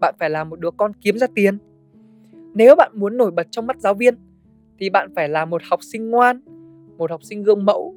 bạn 0.00 0.14
phải 0.18 0.30
là 0.30 0.44
một 0.44 0.60
đứa 0.60 0.70
con 0.70 0.92
kiếm 1.00 1.18
ra 1.18 1.26
tiền 1.34 1.58
nếu 2.54 2.76
bạn 2.76 2.92
muốn 2.94 3.16
nổi 3.16 3.30
bật 3.30 3.46
trong 3.50 3.66
mắt 3.66 3.80
giáo 3.80 3.94
viên, 3.94 4.14
thì 4.78 4.90
bạn 4.90 5.14
phải 5.16 5.28
là 5.28 5.44
một 5.44 5.62
học 5.70 5.80
sinh 5.82 6.10
ngoan, 6.10 6.40
một 6.98 7.10
học 7.10 7.22
sinh 7.22 7.42
gương 7.42 7.64
mẫu, 7.64 7.94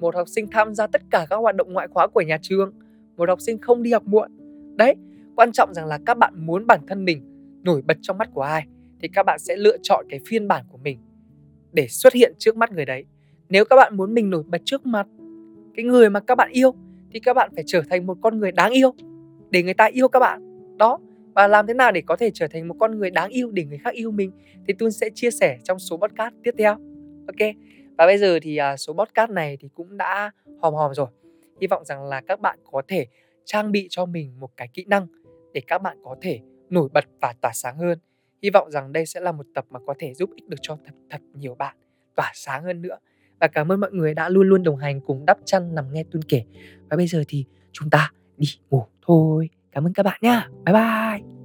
một 0.00 0.14
học 0.14 0.28
sinh 0.28 0.46
tham 0.50 0.74
gia 0.74 0.86
tất 0.86 1.02
cả 1.10 1.26
các 1.30 1.36
hoạt 1.36 1.56
động 1.56 1.72
ngoại 1.72 1.88
khóa 1.88 2.06
của 2.06 2.20
nhà 2.20 2.38
trường, 2.42 2.72
một 3.16 3.28
học 3.28 3.40
sinh 3.40 3.58
không 3.58 3.82
đi 3.82 3.92
học 3.92 4.02
muộn. 4.06 4.30
Đấy, 4.76 4.94
quan 5.36 5.52
trọng 5.52 5.74
rằng 5.74 5.86
là 5.86 5.98
các 6.06 6.18
bạn 6.18 6.46
muốn 6.46 6.66
bản 6.66 6.80
thân 6.88 7.04
mình 7.04 7.22
nổi 7.62 7.82
bật 7.82 7.96
trong 8.00 8.18
mắt 8.18 8.28
của 8.34 8.42
ai, 8.42 8.66
thì 9.00 9.08
các 9.08 9.22
bạn 9.22 9.38
sẽ 9.38 9.56
lựa 9.56 9.76
chọn 9.82 10.06
cái 10.08 10.20
phiên 10.26 10.48
bản 10.48 10.64
của 10.68 10.78
mình 10.78 10.98
để 11.72 11.86
xuất 11.88 12.12
hiện 12.12 12.32
trước 12.38 12.56
mắt 12.56 12.72
người 12.72 12.84
đấy. 12.84 13.04
Nếu 13.48 13.64
các 13.64 13.76
bạn 13.76 13.96
muốn 13.96 14.14
mình 14.14 14.30
nổi 14.30 14.42
bật 14.46 14.62
trước 14.64 14.86
mặt 14.86 15.06
cái 15.74 15.84
người 15.84 16.10
mà 16.10 16.20
các 16.20 16.34
bạn 16.34 16.50
yêu, 16.52 16.74
thì 17.12 17.20
các 17.20 17.34
bạn 17.34 17.50
phải 17.54 17.64
trở 17.66 17.82
thành 17.90 18.06
một 18.06 18.18
con 18.20 18.38
người 18.38 18.52
đáng 18.52 18.72
yêu, 18.72 18.94
để 19.50 19.62
người 19.62 19.74
ta 19.74 19.84
yêu 19.84 20.08
các 20.08 20.20
bạn. 20.20 20.40
Đó 20.76 20.98
và 21.38 21.48
làm 21.48 21.66
thế 21.66 21.74
nào 21.74 21.92
để 21.92 22.02
có 22.06 22.16
thể 22.16 22.30
trở 22.34 22.48
thành 22.48 22.68
một 22.68 22.74
con 22.80 22.98
người 22.98 23.10
đáng 23.10 23.30
yêu 23.30 23.50
để 23.50 23.64
người 23.64 23.78
khác 23.78 23.94
yêu 23.94 24.10
mình 24.10 24.30
thì 24.66 24.74
tôi 24.78 24.90
sẽ 24.90 25.10
chia 25.14 25.30
sẻ 25.30 25.58
trong 25.64 25.78
số 25.78 25.96
podcast 25.96 26.34
tiếp 26.42 26.50
theo. 26.58 26.72
Ok? 27.26 27.50
Và 27.98 28.06
bây 28.06 28.18
giờ 28.18 28.38
thì 28.42 28.56
à, 28.56 28.76
số 28.76 28.92
podcast 28.92 29.30
này 29.30 29.56
thì 29.60 29.68
cũng 29.74 29.96
đã 29.96 30.30
hòm 30.62 30.74
hòm 30.74 30.94
rồi. 30.94 31.06
Hy 31.60 31.66
vọng 31.66 31.84
rằng 31.84 32.04
là 32.04 32.20
các 32.20 32.40
bạn 32.40 32.58
có 32.72 32.82
thể 32.88 33.06
trang 33.44 33.72
bị 33.72 33.86
cho 33.90 34.06
mình 34.06 34.40
một 34.40 34.50
cái 34.56 34.68
kỹ 34.72 34.84
năng 34.88 35.06
để 35.52 35.60
các 35.66 35.82
bạn 35.82 35.98
có 36.04 36.16
thể 36.22 36.40
nổi 36.70 36.88
bật 36.92 37.04
và 37.20 37.34
tỏa 37.40 37.50
sáng 37.54 37.76
hơn. 37.76 37.98
Hy 38.42 38.50
vọng 38.50 38.70
rằng 38.70 38.92
đây 38.92 39.06
sẽ 39.06 39.20
là 39.20 39.32
một 39.32 39.46
tập 39.54 39.64
mà 39.70 39.80
có 39.86 39.94
thể 39.98 40.14
giúp 40.14 40.30
ích 40.34 40.48
được 40.48 40.58
cho 40.62 40.78
thật 40.84 40.94
thật 41.10 41.20
nhiều 41.34 41.54
bạn 41.54 41.76
tỏa 42.16 42.30
sáng 42.34 42.62
hơn 42.62 42.82
nữa. 42.82 42.98
Và 43.40 43.48
cảm 43.48 43.72
ơn 43.72 43.80
mọi 43.80 43.92
người 43.92 44.14
đã 44.14 44.28
luôn 44.28 44.48
luôn 44.48 44.62
đồng 44.62 44.76
hành 44.76 45.00
cùng 45.00 45.26
đắp 45.26 45.38
chăn 45.44 45.74
nằm 45.74 45.92
nghe 45.92 46.04
tuân 46.04 46.22
kể. 46.22 46.42
Và 46.90 46.96
bây 46.96 47.06
giờ 47.06 47.24
thì 47.28 47.44
chúng 47.72 47.90
ta 47.90 48.12
đi 48.36 48.48
ngủ 48.70 48.84
thôi 49.02 49.48
cảm 49.78 49.86
ơn 49.86 49.92
các 49.92 50.02
bạn 50.02 50.18
nha. 50.22 50.48
Bye 50.66 50.74
bye. 50.74 51.37